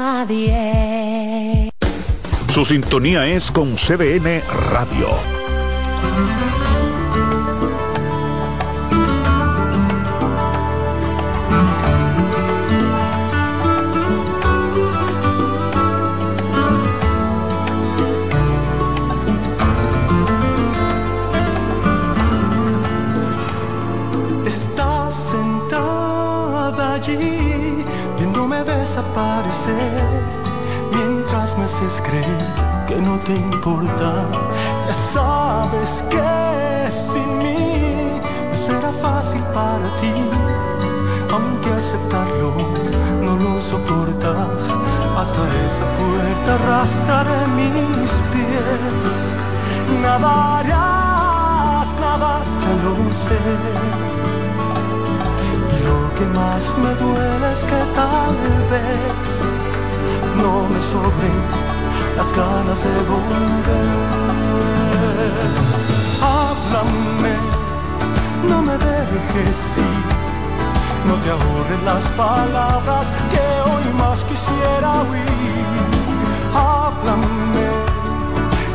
Su 2.53 2.67
sintonía 2.67 3.27
es 3.29 3.51
con 3.51 3.77
CDN 3.77 4.43
Radio. 4.71 5.32
Te 33.25 33.35
importa. 33.37 34.27
Ya 34.87 34.95
sabes 35.13 36.03
que 36.11 36.91
sin 36.91 37.39
mí 37.39 38.21
no 38.51 38.57
será 38.67 38.93
fácil 39.01 39.43
para 39.55 39.89
ti, 40.01 40.13
aunque 41.33 41.71
aceptarlo 41.71 42.55
no 43.23 43.37
lo 43.37 43.61
soportas. 43.61 44.63
Hasta 45.19 45.43
esa 45.67 45.87
puerta 45.99 46.55
arrastraré 46.55 47.47
mis 47.59 48.11
pies, 48.33 49.05
nada 50.03 50.59
harás, 50.59 51.89
nada, 52.01 52.33
ya 52.63 52.75
lo 52.85 52.95
sé. 53.25 53.41
Y 55.75 55.77
lo 55.87 55.99
que 56.17 56.27
más 56.39 56.65
me 56.83 56.93
duele 57.03 57.53
es 57.53 57.65
que 57.65 57.81
tal 57.95 58.37
vez 58.73 59.29
no 60.37 60.69
me 60.69 60.79
sobren 60.91 61.82
las 62.17 62.33
ganas 62.37 62.83
de 62.85 62.95
volver. 63.11 63.93
Háblame, 66.21 67.35
no 68.49 68.63
me 68.63 68.73
dejes 68.73 69.79
ir, 69.79 70.05
no 71.07 71.15
te 71.23 71.31
ahorres 71.31 71.83
las 71.85 72.05
palabras 72.13 73.13
que 73.33 73.45
hoy 73.71 73.87
más 73.99 74.25
quisiera 74.25 75.03
oír. 75.11 75.67
Háblame, 76.55 77.69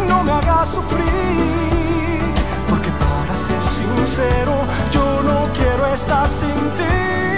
no 0.08 0.24
me 0.24 0.32
hagas 0.32 0.70
sufrir, 0.70 2.34
porque 2.70 2.92
para 2.92 3.36
ser 3.36 3.64
sincero 3.64 4.54
yo 4.92 5.24
no 5.24 5.48
quiero 5.54 5.86
estar 5.94 6.28
sin 6.30 6.58
ti. 6.78 7.37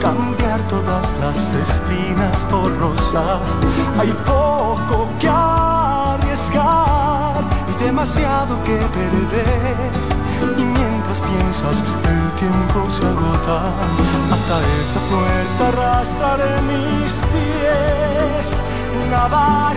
Cambiar 0.00 0.60
todas 0.68 1.12
las 1.20 1.38
espinas 1.54 2.44
por 2.50 2.76
rosas. 2.78 3.54
Hay 3.98 4.12
poco 4.26 5.08
que 5.18 5.28
arriesgar 5.28 6.54
y 7.70 7.84
demasiado 7.84 8.62
que 8.64 8.76
perder. 8.98 9.90
Y 10.56 10.62
mientras 10.62 11.20
piensas, 11.20 11.82
el 12.04 12.30
tiempo 12.38 12.88
se 12.88 13.04
agota. 13.04 13.58
Hasta 14.32 14.60
esa 14.80 15.00
puerta 15.10 15.68
arrastraré 15.68 16.62
mis 16.62 17.12
pies. 17.32 18.46
Nada 19.10 19.74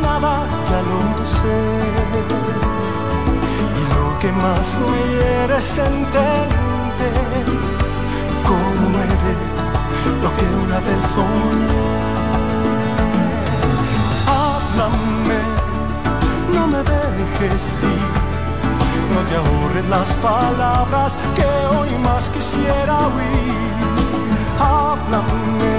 nada, 0.00 0.46
ya 0.68 0.80
lo 0.88 1.00
sé. 1.36 1.60
Y 3.78 3.82
lo 3.94 4.06
que 4.20 4.30
más 4.32 4.66
me 4.90 5.00
hiere 5.12 5.56
es 5.58 5.78
entender 5.78 6.69
cómo 8.46 8.98
lo 10.22 10.30
que 10.36 10.44
una 10.64 10.80
vez 10.80 11.02
soñé. 11.14 11.86
Háblame, 14.26 15.40
no 16.54 16.66
me 16.66 16.78
dejes 16.78 17.82
ir, 17.82 18.12
no 19.14 19.20
te 19.28 19.36
ahorres 19.36 19.86
las 19.88 20.08
palabras 20.28 21.16
que 21.36 21.48
hoy 21.76 21.90
más 21.98 22.28
quisiera 22.30 22.94
oír. 23.08 23.70
Háblame, 24.58 25.76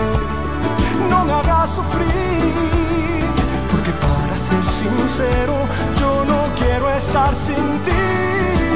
no 1.09 1.25
me 1.25 1.33
hagas 1.33 1.69
sufrir, 1.75 3.25
porque 3.71 3.91
para 3.91 4.37
ser 4.37 4.65
sincero, 4.65 5.55
yo 5.99 6.25
no 6.25 6.39
quiero 6.55 6.89
estar 6.91 7.33
sin 7.35 7.65
ti. 7.85 8.70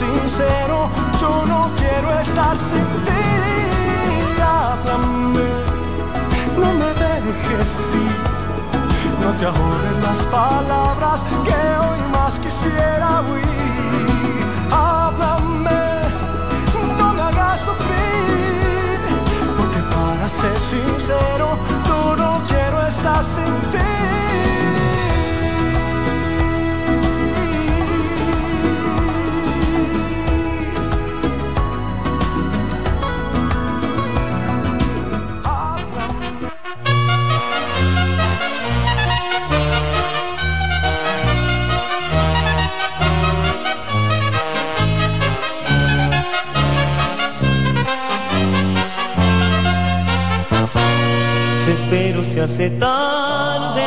Sincero, 0.00 0.88
yo 1.20 1.44
no 1.46 1.70
quiero 1.76 2.08
estar 2.20 2.56
sin 2.68 2.86
ti. 3.06 3.24
Háblame, 4.42 5.50
no 6.62 6.68
me 6.80 6.90
dejes 7.04 7.72
ir. 8.06 8.20
No 9.22 9.30
te 9.38 9.44
ahorres 9.44 9.96
las 10.08 10.20
palabras 10.38 11.18
que 11.46 11.60
hoy 11.84 12.00
más 12.16 12.32
quisiera 12.44 13.08
oír. 13.32 14.36
Háblame, 14.72 15.84
no 16.98 17.06
me 17.16 17.22
hagas 17.28 17.60
sufrir, 17.68 18.98
porque 19.58 19.80
para 19.94 20.26
ser 20.40 20.58
sincero, 20.74 21.46
yo 21.88 22.16
no 22.16 22.30
quiero 22.48 22.86
estar 22.86 23.22
sin 23.34 23.52
estar 23.72 24.19
se 52.40 52.44
hace 52.44 52.70
tarde 52.70 53.82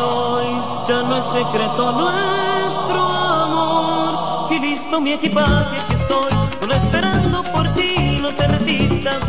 hoy, 0.00 0.46
ya 0.88 1.02
no 1.04 1.16
es 1.16 1.24
secreto 1.26 1.92
nuestro 1.92 3.00
amor. 3.00 4.52
Y 4.52 4.58
listo 4.58 5.00
mi 5.00 5.12
equipaje 5.12 5.76
que 5.88 5.94
estoy, 5.94 6.32
solo 6.58 6.74
esperando 6.74 7.44
por 7.52 7.68
ti, 7.74 8.18
no 8.20 8.34
te 8.34 8.48
resistas, 8.48 9.20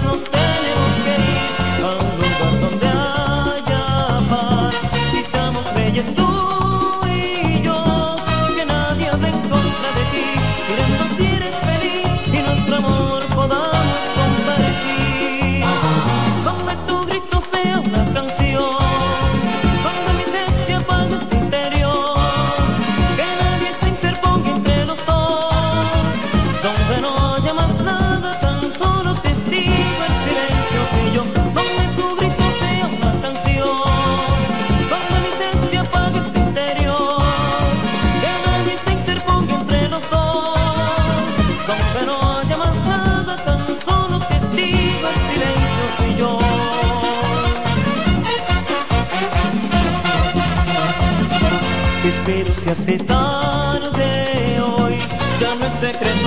pero 52.25 52.53
se 52.55 52.71
hace 52.71 52.97
tarde 52.97 54.59
hoy, 54.59 54.95
ya 55.39 55.55
no 55.55 55.65
es 55.65 55.73
secreto. 55.79 56.24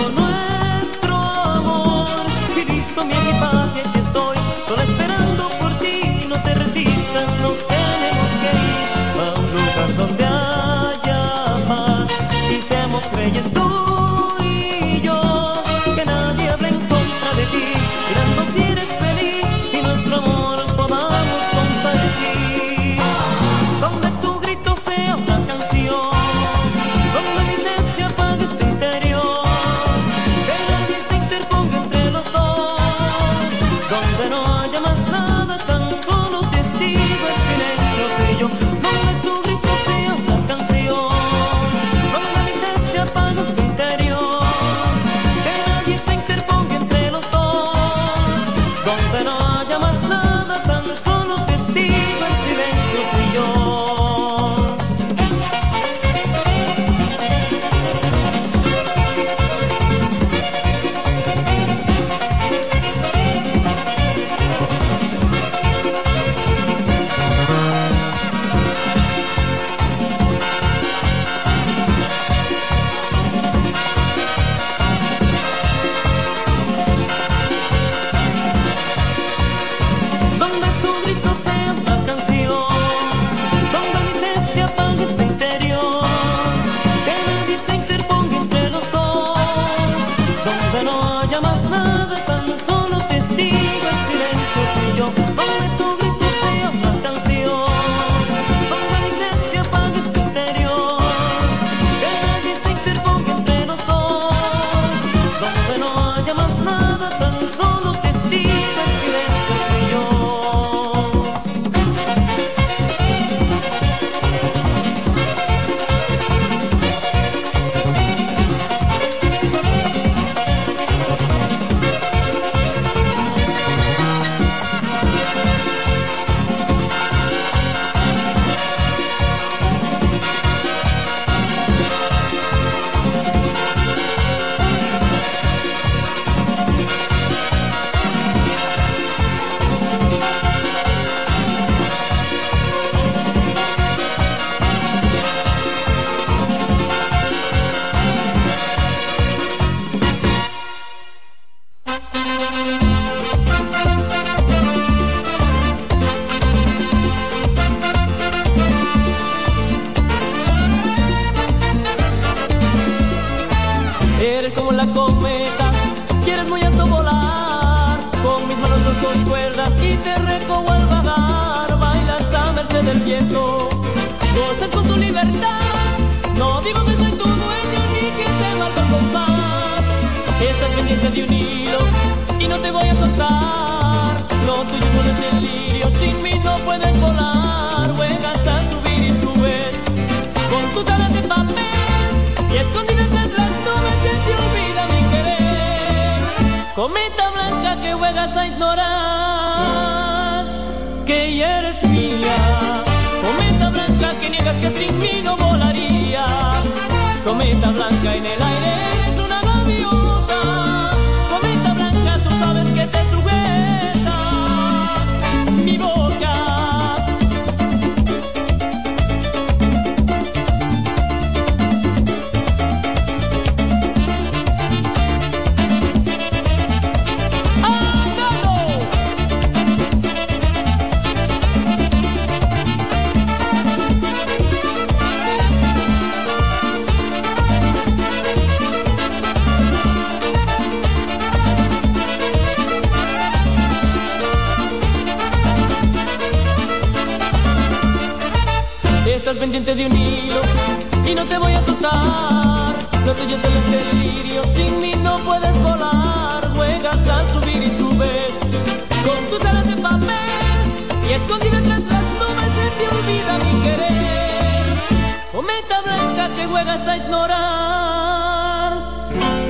Juegas 266.59 266.86
a 266.89 266.97
ignorar 266.97 268.72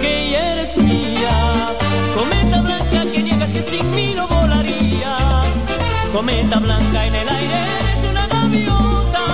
que 0.02 0.36
eres 0.36 0.76
mía. 0.76 1.36
Cometa 2.14 2.60
blanca 2.60 3.10
que 3.10 3.22
niegas 3.22 3.51
que 3.51 3.62
sin 3.62 3.94
mí 3.94 4.12
no 4.14 4.28
volarías. 4.28 5.47
Cometa 6.12 6.59
blanca 6.59 7.06
en 7.06 7.14
el 7.14 7.28
aire 7.28 7.59
eres 7.80 8.10
una 8.10 8.26
gaviota. 8.26 9.24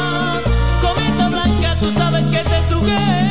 Cometa 0.82 1.28
blanca, 1.28 1.76
tú 1.80 1.92
sabes 1.98 2.24
que 2.26 2.38
te 2.50 2.68
sujeta. 2.70 3.23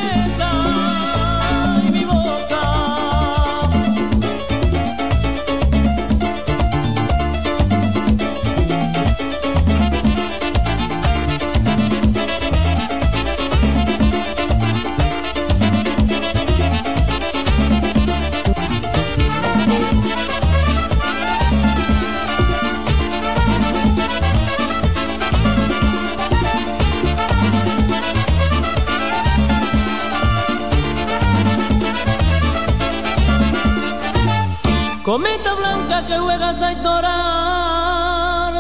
Juegas 36.24 36.62
a 36.62 36.72
ignorar 36.72 38.54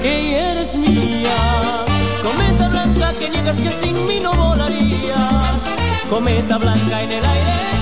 que 0.00 0.36
eres 0.50 0.74
mía. 0.74 1.36
Cometa 2.22 2.68
blanca 2.68 3.12
que 3.18 3.28
niegas 3.30 3.58
que 3.58 3.70
sin 3.70 4.06
mí 4.06 4.18
no 4.20 4.32
volarías. 4.32 5.62
Cometa 6.08 6.58
blanca 6.58 7.02
en 7.02 7.12
el 7.12 7.24
aire 7.24 7.81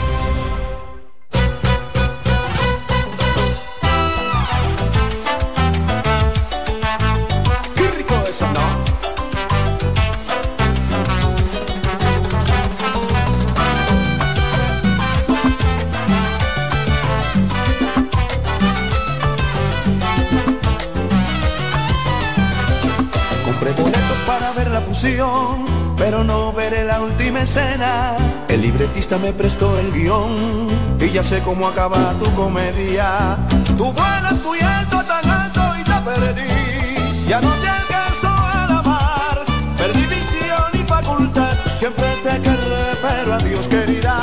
Última 27.01 27.41
escena. 27.41 28.15
El 28.47 28.61
libretista 28.61 29.17
me 29.17 29.33
prestó 29.33 29.77
el 29.79 29.91
guion 29.91 30.67
y 30.99 31.09
ya 31.09 31.23
sé 31.23 31.41
cómo 31.41 31.67
acaba 31.67 32.13
tu 32.13 32.31
comedia. 32.33 33.37
Tú 33.77 33.91
vuelas 33.91 34.41
muy 34.43 34.59
alto, 34.59 35.01
tan 35.03 35.29
alto 35.29 35.61
y 35.79 35.83
te 35.83 35.97
perdí. 36.09 37.27
Ya 37.27 37.41
no 37.41 37.51
te 37.53 37.67
alcanzo 37.67 38.27
a 38.27 38.67
la 38.69 38.81
mar, 38.81 39.45
perdí 39.77 40.01
visión 40.01 40.69
y 40.73 40.83
facultad. 40.87 41.55
Siempre 41.79 42.05
te 42.23 42.41
querré, 42.41 42.85
pero 43.01 43.33
adiós 43.35 43.67
querida. 43.67 44.15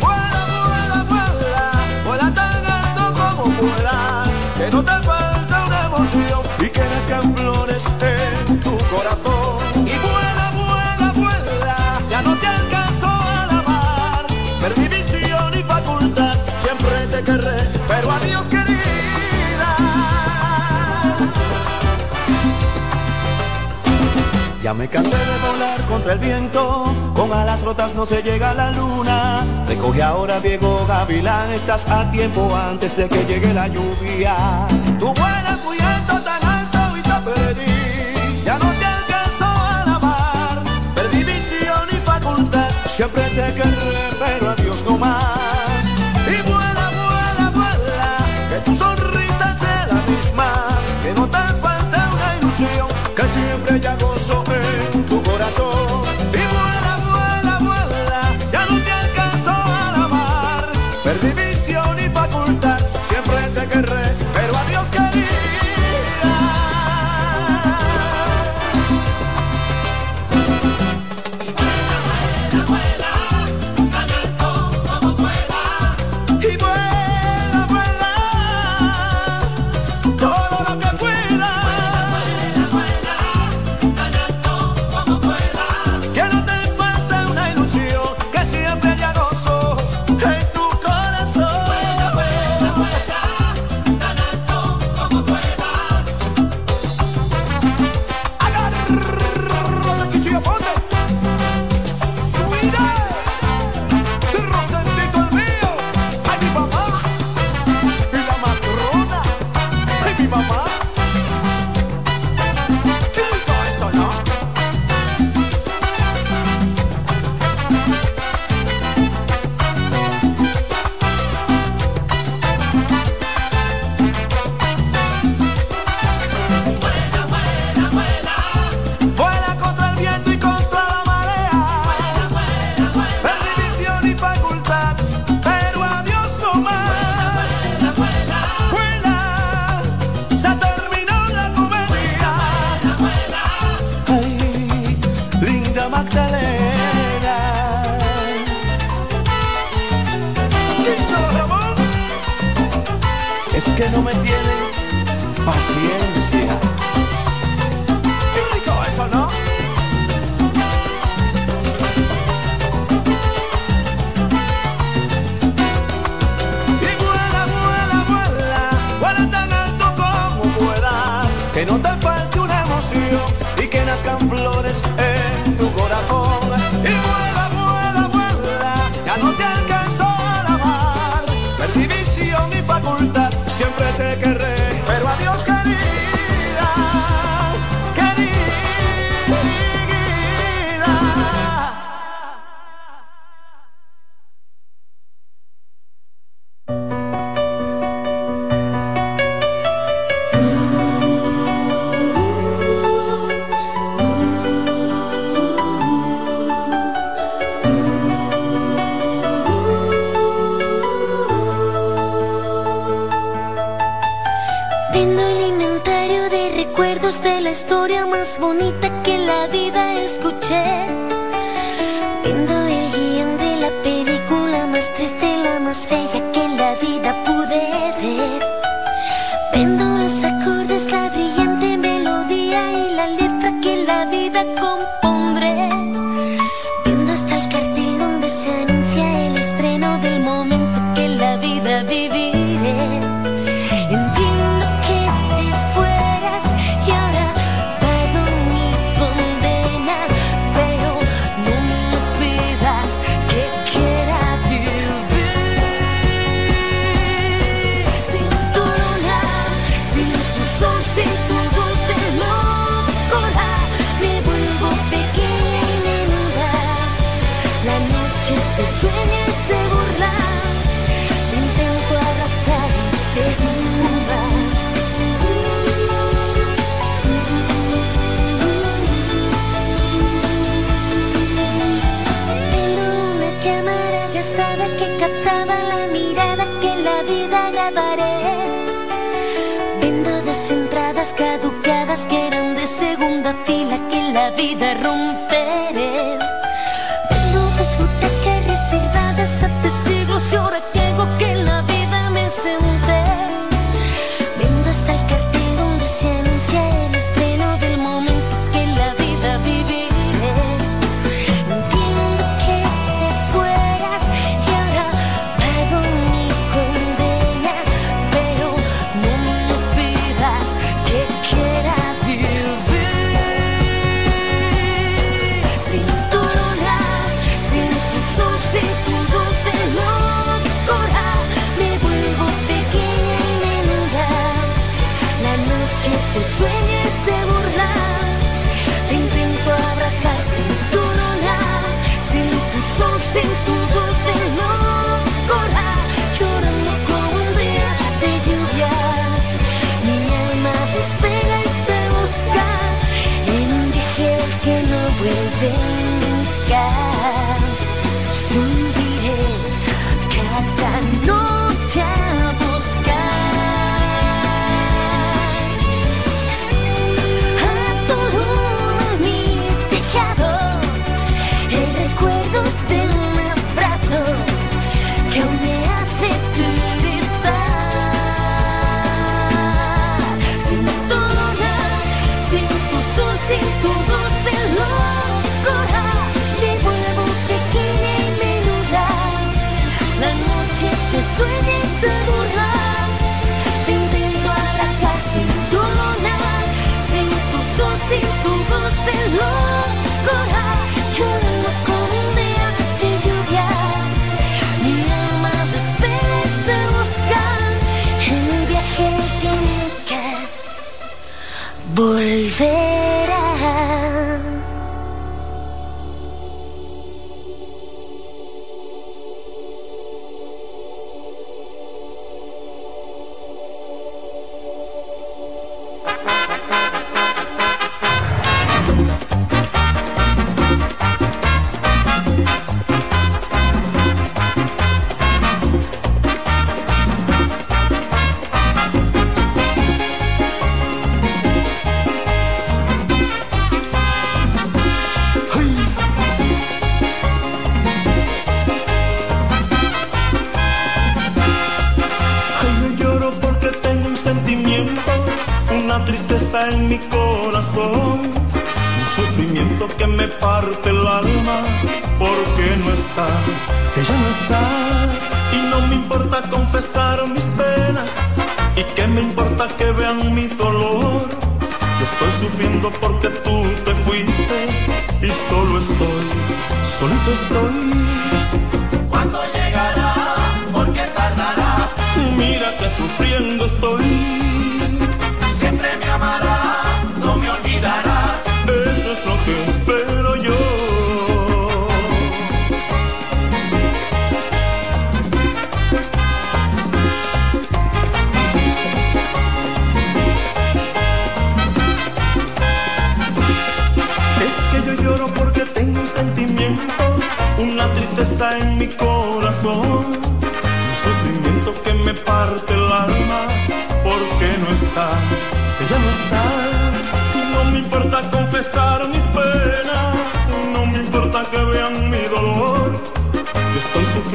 Vuela, 0.00 0.42
vuela, 0.50 1.04
vuela, 1.08 1.70
vuela 2.04 2.34
tan 2.34 2.66
alto 2.66 3.04
como 3.20 3.50
puedas, 3.58 4.28
que 4.58 4.70
no 4.70 4.82
te 4.82 4.96
falta 5.02 5.64
una 5.66 5.80
emoción 5.86 6.40
y 6.60 6.68
que 6.68 6.80
nazcan 6.80 7.34
Ya 24.64 24.72
me 24.72 24.88
cansé 24.88 25.14
de 25.14 25.46
volar 25.46 25.78
contra 25.88 26.14
el 26.14 26.18
viento, 26.20 26.86
con 27.14 27.30
alas 27.30 27.60
rotas 27.60 27.94
no 27.94 28.06
se 28.06 28.22
llega 28.22 28.52
a 28.52 28.54
la 28.54 28.70
luna. 28.70 29.44
Recoge 29.68 30.02
ahora 30.02 30.40
Diego 30.40 30.86
Gavilán, 30.88 31.50
estás 31.50 31.86
a 31.86 32.10
tiempo 32.10 32.50
antes 32.56 32.96
de 32.96 33.06
que 33.06 33.26
llegue 33.26 33.52
la 33.52 33.68
lluvia. 33.68 34.66
Tú 34.98 35.12
vuelas 35.12 35.62
muy 35.64 35.78
alto, 35.80 36.18
tan 36.22 36.42
alto 36.42 36.96
y 36.96 37.02
te 37.02 37.30
perdí. 37.30 38.42
Ya 38.42 38.54
no 38.58 38.70
te 38.80 38.86
alcanzo 38.86 39.44
a 39.44 39.82
la 39.84 39.98
mar, 39.98 40.62
perdí 40.94 41.24
visión 41.24 41.86
y 41.92 41.96
facultad. 41.96 42.70
Siempre 42.86 43.22
te 43.36 43.52
querré, 43.52 44.16
pero 44.18 44.48
adiós 44.48 44.82
no 44.86 44.96
más. 44.96 45.43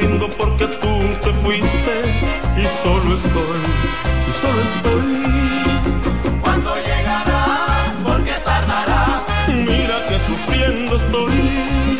Sufriendo 0.00 0.28
porque 0.30 0.66
tú 0.66 0.88
te 1.22 1.32
fuiste 1.42 1.94
y 2.56 2.66
solo 2.82 3.14
estoy, 3.14 3.60
y 4.28 4.32
solo 4.40 4.62
estoy. 4.62 6.40
¿Cuándo 6.40 6.74
llegará? 6.76 7.94
¿Por 8.02 8.24
qué 8.24 8.34
tardará? 8.44 9.22
Mira 9.48 10.06
que 10.08 10.18
sufriendo 10.20 10.96
estoy. 10.96 11.99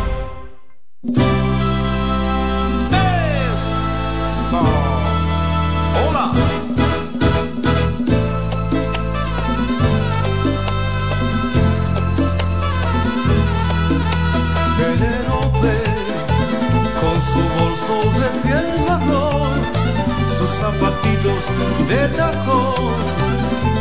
De 21.91 22.07
tacón 22.15 22.93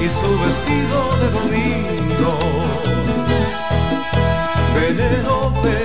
y 0.05 0.09
su 0.09 0.31
vestido 0.45 0.99
de 1.21 1.29
domingo. 1.39 2.33
Penélope 4.75 5.79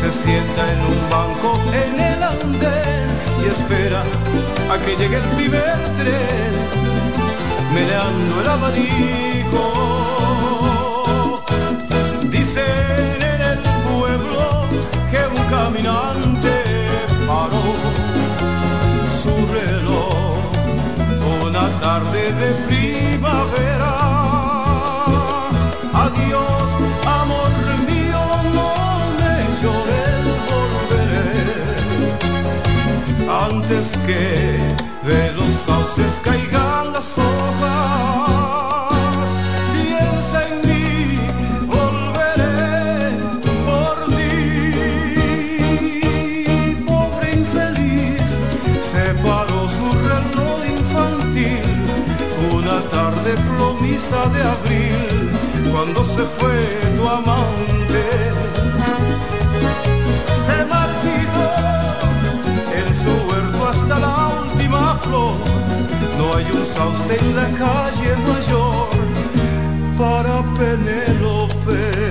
se 0.00 0.10
sienta 0.10 0.62
en 0.72 0.80
un 0.90 0.98
banco 1.08 1.50
en 1.84 1.94
el 2.00 2.22
andén 2.22 3.06
y 3.42 3.46
espera 3.46 4.02
a 4.72 4.74
que 4.82 4.96
llegue 4.96 5.16
el 5.16 5.28
primer 5.38 5.76
tren, 5.98 6.52
meneando 7.74 8.40
el 8.40 8.48
abanico. 8.56 9.64
Dicen 12.36 13.18
en 13.34 13.40
el 13.52 13.58
pueblo 13.86 14.42
que 15.10 15.20
un 15.36 15.42
caminante 15.56 16.51
de 22.40 22.54
prima 22.66 22.92
primavera. 23.12 23.92
Adiós, 26.04 26.68
amor 27.20 27.52
mío, 27.88 28.24
no 28.56 28.70
me 29.18 29.36
llores, 29.60 30.26
volveré. 30.48 31.36
Antes 33.48 33.86
que 34.06 34.22
se 56.16 56.24
fue 56.24 56.58
tu 56.96 57.08
amante. 57.08 58.02
Se 60.44 60.64
marchitó 60.66 61.44
en 62.78 62.94
su 62.94 63.12
huerto 63.28 63.68
hasta 63.68 63.98
la 63.98 64.16
última 64.42 64.96
flor. 65.02 65.36
No 66.18 66.34
hay 66.34 66.46
un 66.54 66.64
sauce 66.64 67.18
en 67.18 67.36
la 67.36 67.48
calle 67.62 68.10
mayor 68.28 68.88
para 69.96 70.42
Penélope. 70.58 72.02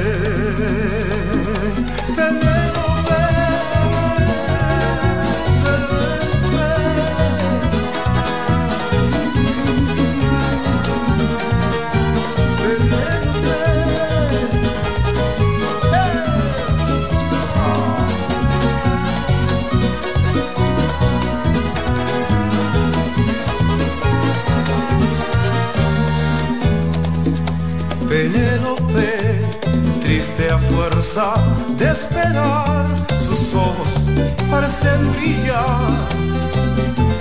De 31.11 31.91
esperar, 31.91 32.85
sus 33.19 33.53
ojos 33.53 34.07
parecen 34.49 35.11
brillar. 35.11 36.07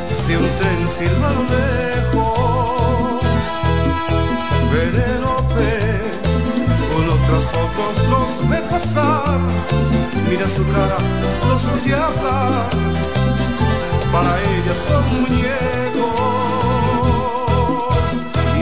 Si 0.08 0.36
un 0.36 0.48
tren 0.58 0.88
silba 0.88 1.30
a 1.30 1.32
lo 1.32 1.42
lejos, 1.42 3.24
Penélope, 4.70 5.74
uno 6.98 7.14
tras 7.26 7.52
otros 7.52 8.08
los 8.08 8.48
ve 8.48 8.58
pasar, 8.70 9.40
mira 10.28 10.48
su 10.48 10.64
cara, 10.66 10.98
los 11.48 11.64
oye 11.72 11.94
hablar, 11.94 12.70
para 14.12 14.40
ella 14.40 14.74
son 14.86 15.04
muñecos 15.20 16.14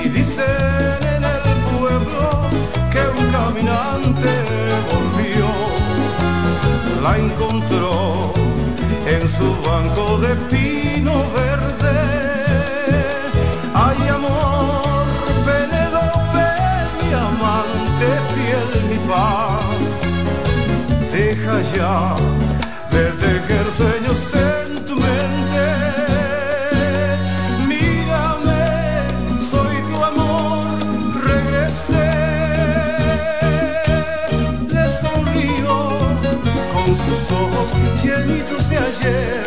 y 0.02 0.08
dicen 0.08 1.00
en 1.16 1.22
el 1.22 1.42
pueblo 1.76 2.48
que 2.90 3.00
un 3.20 3.30
caminante 3.30 4.57
la 7.02 7.18
encontró 7.18 8.32
en 9.06 9.28
su 9.28 9.48
banco 9.62 10.18
de 10.18 10.34
pino 10.50 11.12
verde. 11.32 11.98
Ay 13.74 14.08
amor, 14.08 15.06
Penélope, 15.46 16.48
mi 17.00 17.10
amante 17.14 18.08
fiel, 18.32 18.70
mi 18.90 18.98
paz, 19.08 19.78
deja 21.12 21.60
ya 21.76 22.14
de 22.90 23.04
tejer 23.12 23.70
sueños 23.70 24.18
sus 37.08 37.32
ojos 37.32 37.72
llenitos 38.02 38.68
de 38.68 38.78
ayer. 38.78 39.42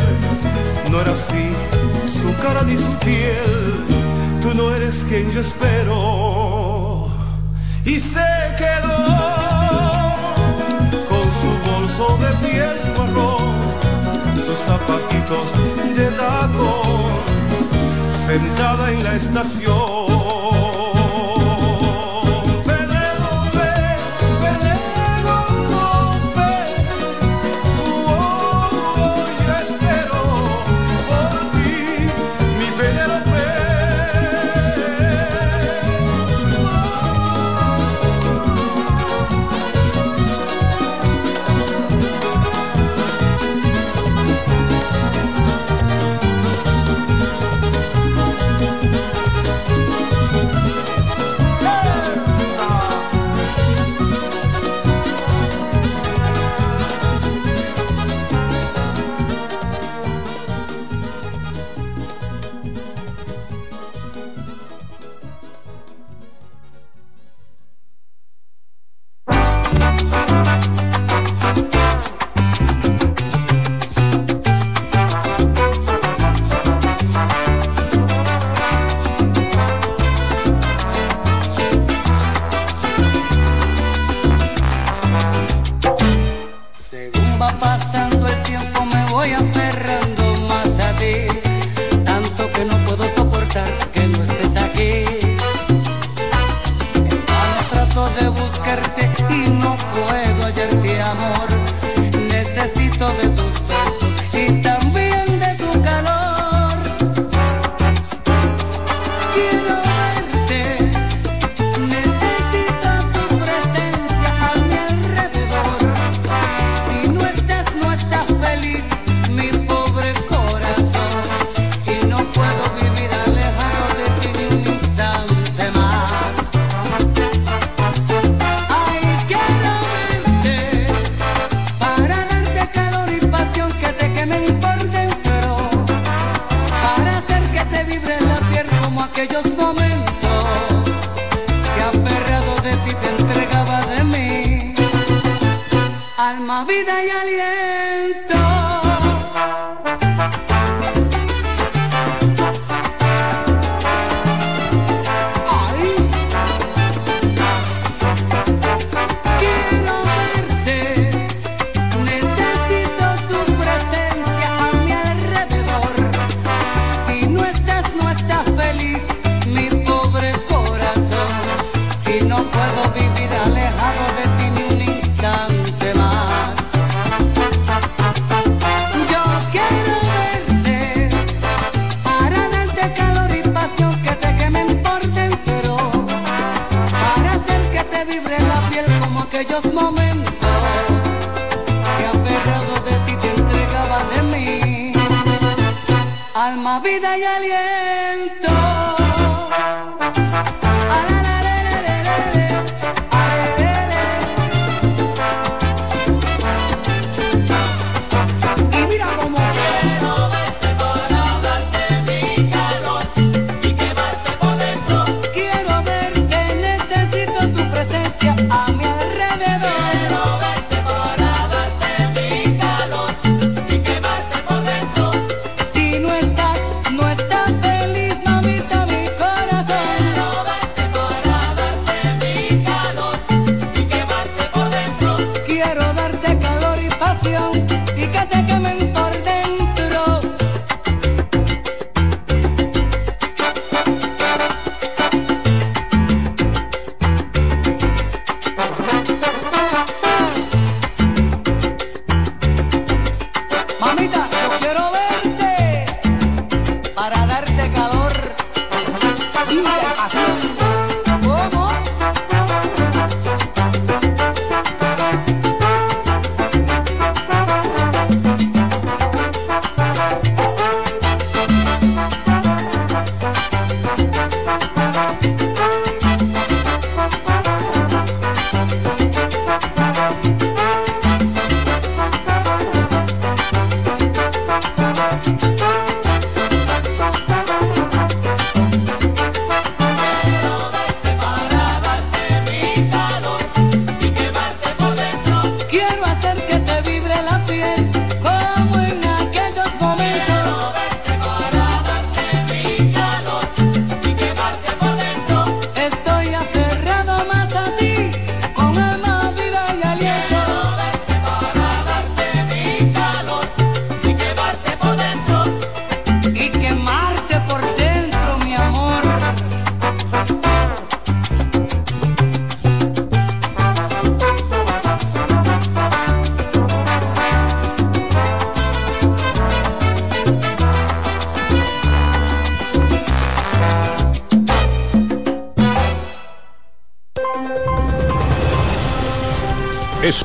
No 0.90 1.00
era 1.00 1.12
así 1.12 1.54
su 2.06 2.34
cara 2.42 2.62
ni 2.62 2.76
su 2.76 2.92
piel. 2.98 3.84
Tú 4.40 4.54
no 4.54 4.74
eres 4.74 5.04
quien 5.08 5.30
yo 5.30 5.40
espero. 5.40 7.08
Y 7.84 7.98
se 7.98 8.30
quedó 8.58 8.98
con 11.08 11.26
su 11.40 11.50
bolso 11.70 12.18
de 12.18 12.48
piel 12.48 12.76
marrón, 12.96 13.54
sus 14.36 14.56
zapatitos 14.56 15.52
de 15.96 16.06
tacón, 16.12 17.10
sentada 18.26 18.92
en 18.92 19.02
la 19.02 19.14
estación. 19.14 20.21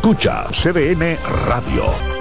Escucha 0.08 0.48
CDN 0.54 1.18
Radio. 1.48 2.17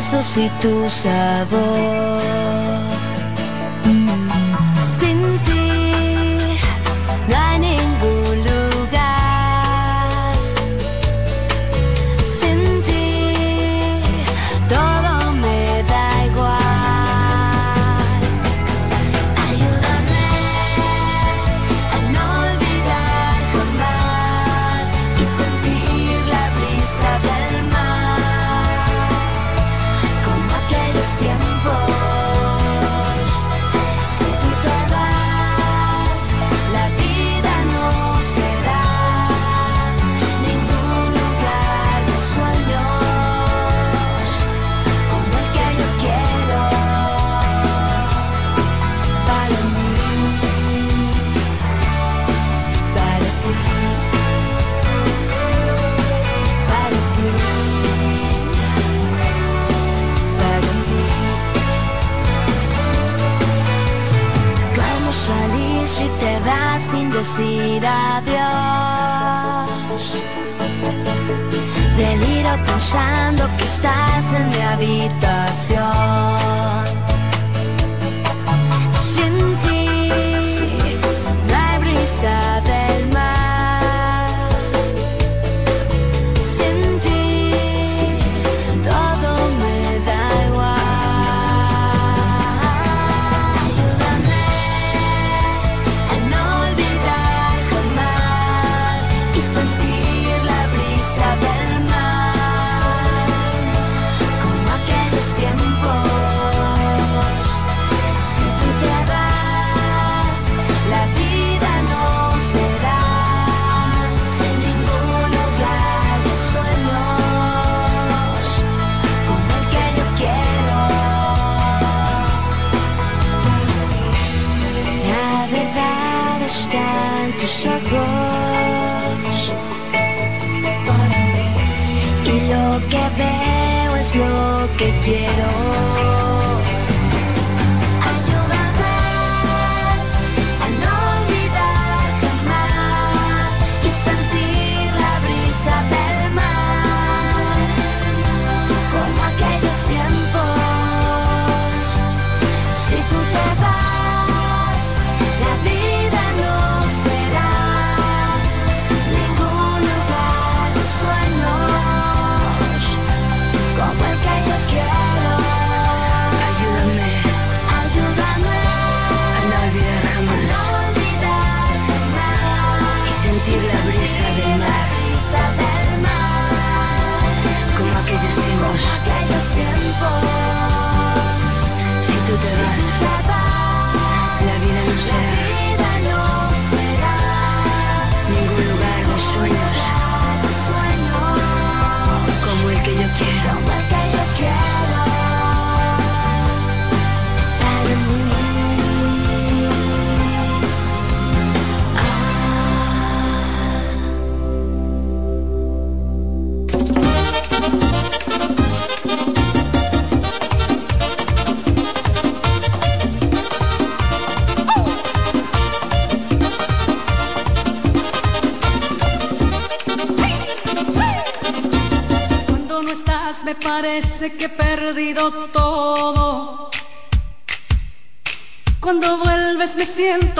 Besos 0.00 0.34
y 0.38 0.48
tu 0.62 0.88
sabor? 0.88 2.49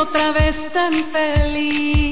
Otra 0.01 0.33
vez 0.33 0.57
tan 0.73 0.93
feliz. 1.13 2.10